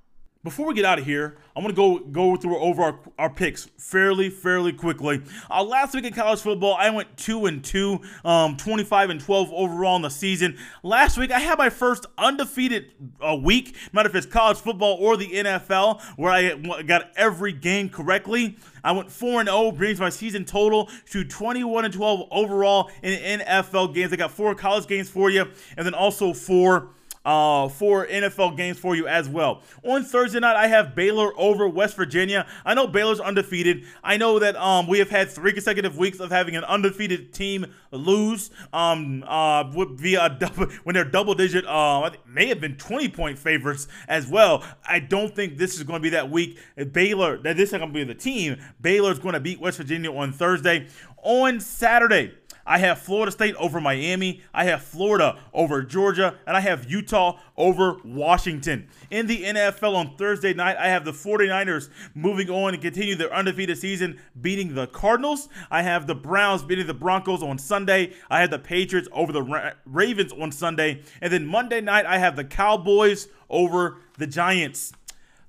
Before 0.44 0.66
we 0.66 0.74
get 0.74 0.84
out 0.84 0.98
of 0.98 1.04
here, 1.04 1.36
I'm 1.54 1.62
gonna 1.62 1.72
go 1.72 2.00
go 2.00 2.34
through 2.34 2.58
over 2.58 2.82
our, 2.82 2.98
our 3.16 3.30
picks 3.30 3.66
fairly 3.78 4.28
fairly 4.28 4.72
quickly. 4.72 5.22
Uh, 5.48 5.62
last 5.62 5.94
week 5.94 6.04
in 6.04 6.12
college 6.12 6.40
football, 6.40 6.74
I 6.74 6.90
went 6.90 7.16
two 7.16 7.46
and 7.46 7.62
two, 7.62 8.00
um, 8.24 8.56
25 8.56 9.10
and 9.10 9.20
12 9.20 9.52
overall 9.52 9.94
in 9.94 10.02
the 10.02 10.10
season. 10.10 10.58
Last 10.82 11.16
week, 11.16 11.30
I 11.30 11.38
had 11.38 11.58
my 11.58 11.70
first 11.70 12.06
undefeated 12.18 12.90
uh, 13.20 13.36
week, 13.36 13.76
no 13.92 13.98
matter 13.98 14.08
if 14.08 14.16
it's 14.16 14.26
college 14.26 14.56
football 14.58 14.96
or 14.98 15.16
the 15.16 15.28
NFL, 15.28 16.02
where 16.16 16.32
I 16.32 16.82
got 16.82 17.12
every 17.14 17.52
game 17.52 17.88
correctly. 17.88 18.56
I 18.82 18.90
went 18.90 19.12
4 19.12 19.42
and 19.42 19.48
0, 19.48 19.70
brings 19.70 20.00
my 20.00 20.08
season 20.08 20.44
total 20.44 20.90
to 21.10 21.22
21 21.22 21.84
and 21.84 21.94
12 21.94 22.28
overall 22.32 22.90
in 23.04 23.38
NFL 23.38 23.94
games. 23.94 24.12
I 24.12 24.16
got 24.16 24.32
four 24.32 24.56
college 24.56 24.88
games 24.88 25.08
for 25.08 25.30
you, 25.30 25.48
and 25.76 25.86
then 25.86 25.94
also 25.94 26.32
four 26.32 26.88
uh, 27.24 27.68
for 27.68 28.06
NFL 28.06 28.56
games 28.56 28.78
for 28.78 28.96
you 28.96 29.06
as 29.06 29.28
well. 29.28 29.62
On 29.84 30.04
Thursday 30.04 30.40
night, 30.40 30.56
I 30.56 30.66
have 30.68 30.94
Baylor 30.94 31.32
over 31.36 31.68
West 31.68 31.96
Virginia. 31.96 32.46
I 32.64 32.74
know 32.74 32.86
Baylor's 32.86 33.20
undefeated. 33.20 33.84
I 34.02 34.16
know 34.16 34.38
that 34.38 34.56
um, 34.56 34.86
we 34.86 34.98
have 34.98 35.10
had 35.10 35.30
three 35.30 35.52
consecutive 35.52 35.96
weeks 35.96 36.20
of 36.20 36.30
having 36.30 36.56
an 36.56 36.64
undefeated 36.64 37.32
team 37.32 37.66
lose 37.90 38.50
um, 38.72 39.22
uh, 39.26 39.64
via 39.64 40.36
double, 40.38 40.66
when 40.84 40.94
they're 40.94 41.04
double 41.04 41.34
digit. 41.34 41.64
Uh, 41.66 42.10
may 42.26 42.46
have 42.46 42.60
been 42.60 42.76
20 42.76 43.08
point 43.10 43.38
favorites 43.38 43.88
as 44.08 44.26
well. 44.26 44.64
I 44.86 44.98
don't 44.98 45.34
think 45.34 45.58
this 45.58 45.76
is 45.76 45.82
going 45.82 46.00
to 46.00 46.02
be 46.02 46.10
that 46.10 46.30
week. 46.30 46.58
Baylor, 46.92 47.38
that 47.38 47.56
this 47.56 47.72
is 47.72 47.78
going 47.78 47.92
to 47.92 47.94
be 47.94 48.04
the 48.04 48.14
team. 48.14 48.56
Baylor's 48.80 49.18
going 49.18 49.34
to 49.34 49.40
beat 49.40 49.60
West 49.60 49.78
Virginia 49.78 50.12
on 50.12 50.32
Thursday. 50.32 50.88
On 51.24 51.60
Saturday, 51.60 52.34
I 52.66 52.78
have 52.78 53.00
Florida 53.00 53.32
State 53.32 53.54
over 53.56 53.80
Miami. 53.80 54.42
I 54.54 54.64
have 54.64 54.82
Florida 54.82 55.38
over 55.52 55.82
Georgia. 55.82 56.38
And 56.46 56.56
I 56.56 56.60
have 56.60 56.90
Utah 56.90 57.38
over 57.56 57.96
Washington. 58.04 58.88
In 59.10 59.26
the 59.26 59.42
NFL 59.44 59.94
on 59.94 60.16
Thursday 60.16 60.54
night, 60.54 60.76
I 60.76 60.88
have 60.88 61.04
the 61.04 61.12
49ers 61.12 61.90
moving 62.14 62.50
on 62.50 62.74
and 62.74 62.82
continue 62.82 63.14
their 63.14 63.32
undefeated 63.32 63.78
season, 63.78 64.18
beating 64.40 64.74
the 64.74 64.86
Cardinals. 64.86 65.48
I 65.70 65.82
have 65.82 66.06
the 66.06 66.14
Browns 66.14 66.62
beating 66.62 66.86
the 66.86 66.94
Broncos 66.94 67.42
on 67.42 67.58
Sunday. 67.58 68.12
I 68.30 68.40
have 68.40 68.50
the 68.50 68.58
Patriots 68.58 69.08
over 69.12 69.32
the 69.32 69.42
Ra- 69.42 69.72
Ravens 69.84 70.32
on 70.32 70.52
Sunday. 70.52 71.02
And 71.20 71.32
then 71.32 71.46
Monday 71.46 71.80
night, 71.80 72.06
I 72.06 72.18
have 72.18 72.36
the 72.36 72.44
Cowboys 72.44 73.28
over 73.50 73.98
the 74.18 74.26
Giants. 74.26 74.92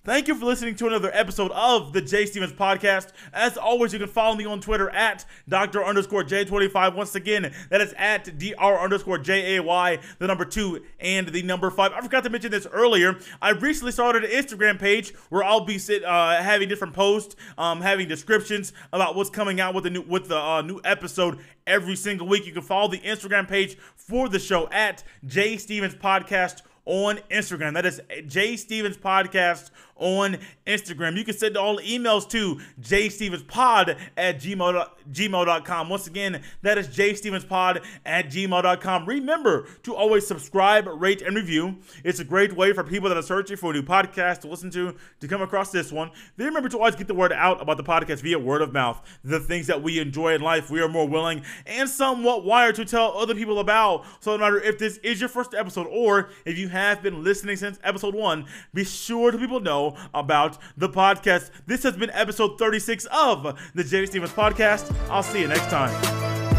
Thank 0.06 0.28
you 0.28 0.36
for 0.36 0.46
listening 0.46 0.76
to 0.76 0.88
another 0.88 1.10
episode 1.14 1.52
of 1.52 1.94
the 1.94 2.02
Jay 2.02 2.26
Stephens 2.26 2.52
Podcast. 2.52 3.14
As 3.32 3.56
always, 3.56 3.94
you 3.94 4.00
can 4.00 4.10
follow 4.10 4.36
me 4.36 4.46
on 4.46 4.60
Twitter 4.60 4.90
at 4.90 5.24
Dr. 5.48 5.82
underscore 5.82 6.26
J25. 6.26 6.94
Once 6.94 7.16
again, 7.16 7.54
that 7.70 7.80
is 7.80 7.94
at 7.98 8.38
Dr. 8.38 8.80
underscore 8.82 9.18
J 9.18 9.56
A 9.56 9.64
Y, 9.64 10.00
the 10.20 10.28
number 10.28 10.44
two 10.44 10.84
and 11.00 11.30
the 11.30 11.42
number 11.44 11.72
five. 11.72 11.94
I 11.94 12.02
forgot 12.02 12.26
to 12.26 12.30
mention 12.30 12.52
this 12.52 12.68
earlier. 12.74 13.18
I 13.42 13.52
recently 13.52 13.94
started 13.94 14.26
an 14.26 14.32
Instagram 14.32 14.78
page 14.78 15.16
where 15.30 15.42
I'll 15.42 15.64
be 15.64 15.78
sit, 15.78 16.04
uh, 16.04 16.36
having 16.44 16.68
different 16.68 16.94
posts, 16.94 17.38
um, 17.58 17.80
having 17.80 18.10
descriptions 18.10 18.74
about 18.92 19.16
what's 19.16 19.30
coming 19.30 19.62
out 19.62 19.74
with 19.74 19.86
the 19.86 19.90
new 19.90 20.02
with 20.02 20.28
the 20.28 20.38
uh, 20.38 20.62
new 20.64 20.82
episode 20.84 21.40
every 21.66 21.96
single 21.96 22.28
week. 22.28 22.46
You 22.46 22.52
can 22.52 22.62
follow 22.62 22.90
the 22.90 23.00
Instagram 23.00 23.48
page 23.48 23.78
for 23.96 24.28
the 24.28 24.40
show 24.40 24.68
at 24.70 25.02
Jay 25.26 25.56
Stephens 25.56 25.96
Podcast 25.96 26.62
on 26.86 27.20
Instagram. 27.32 27.74
That 27.74 27.86
is 27.86 28.02
Jay 28.28 28.58
Stephens 28.58 28.98
Podcast 28.98 29.72
on 29.96 30.38
Instagram. 30.66 31.16
You 31.16 31.24
can 31.24 31.36
send 31.36 31.56
all 31.56 31.78
emails 31.80 32.28
to 32.30 32.60
jstevenspod 32.82 33.98
at 34.18 34.40
gmail, 34.40 34.90
gmail.com. 35.12 35.90
Once 35.90 36.08
again, 36.08 36.42
that 36.62 36.78
is 36.78 36.88
jstevenspod 36.90 37.84
at 38.06 38.28
gmail.com. 38.28 39.06
Remember 39.06 39.68
to 39.84 39.96
always 39.96 40.26
subscribe, 40.26 40.88
rate, 40.88 41.22
and 41.22 41.36
review. 41.36 41.78
It's 42.04 42.20
a 42.20 42.24
great 42.24 42.54
way 42.56 42.74
for 42.74 42.84
people 42.84 43.08
that 43.10 43.18
are 43.18 43.24
searching 43.24 43.56
for 43.58 43.72
a 43.72 43.74
new 43.74 43.84
podcast 43.84 44.42
to 44.42 44.48
listen 44.48 44.70
to 44.72 44.96
to 45.20 45.28
come 45.28 45.42
across 45.42 45.72
this 45.72 45.92
one. 45.92 46.12
Then 46.38 46.48
remember 46.48 46.70
to 46.70 46.78
always 46.78 46.96
get 46.96 47.08
the 47.08 47.14
word 47.14 47.32
out 47.32 47.62
about 47.62 47.78
the 47.78 47.84
podcast 47.84 48.22
via 48.22 48.40
word 48.40 48.62
of 48.62 48.74
mouth. 48.74 49.02
The 49.24 49.40
things 49.40 49.68
that 49.68 49.82
we 49.82 50.00
enjoy 50.00 50.34
in 50.34 50.42
life, 50.42 50.70
we 50.70 50.82
are 50.82 50.90
more 50.90 51.08
willing 51.08 51.44
and 51.66 51.88
somewhat 51.88 52.44
wired 52.44 52.76
to 52.76 52.86
tell 52.86 53.18
other 53.18 53.36
people 53.36 53.60
about. 53.60 54.06
So 54.20 54.32
no 54.32 54.40
matter 54.40 54.60
if 54.60 54.80
this 54.80 54.98
is 54.98 55.20
your 55.20 55.30
first 55.30 55.54
episode 55.54 55.88
or 55.90 56.30
if 56.46 56.58
you 56.58 56.68
have 56.74 57.04
been 57.04 57.24
listening 57.24 57.56
since 57.56 57.80
episode 57.84 58.16
one, 58.16 58.46
be 58.74 58.84
sure 58.84 59.32
to 59.32 59.38
people 59.38 59.60
know 59.60 59.96
about 60.14 60.58
the 60.76 60.90
podcast. 60.90 61.52
This 61.68 61.84
has 61.84 61.96
been 61.96 62.10
episode 62.10 62.58
36 62.58 63.06
of 63.12 63.60
the 63.76 63.84
Jay 63.84 64.06
Stephens 64.08 64.32
Podcast. 64.32 64.94
I'll 65.10 65.24
see 65.24 65.42
you 65.42 65.48
next 65.48 65.70
time. 65.70 66.53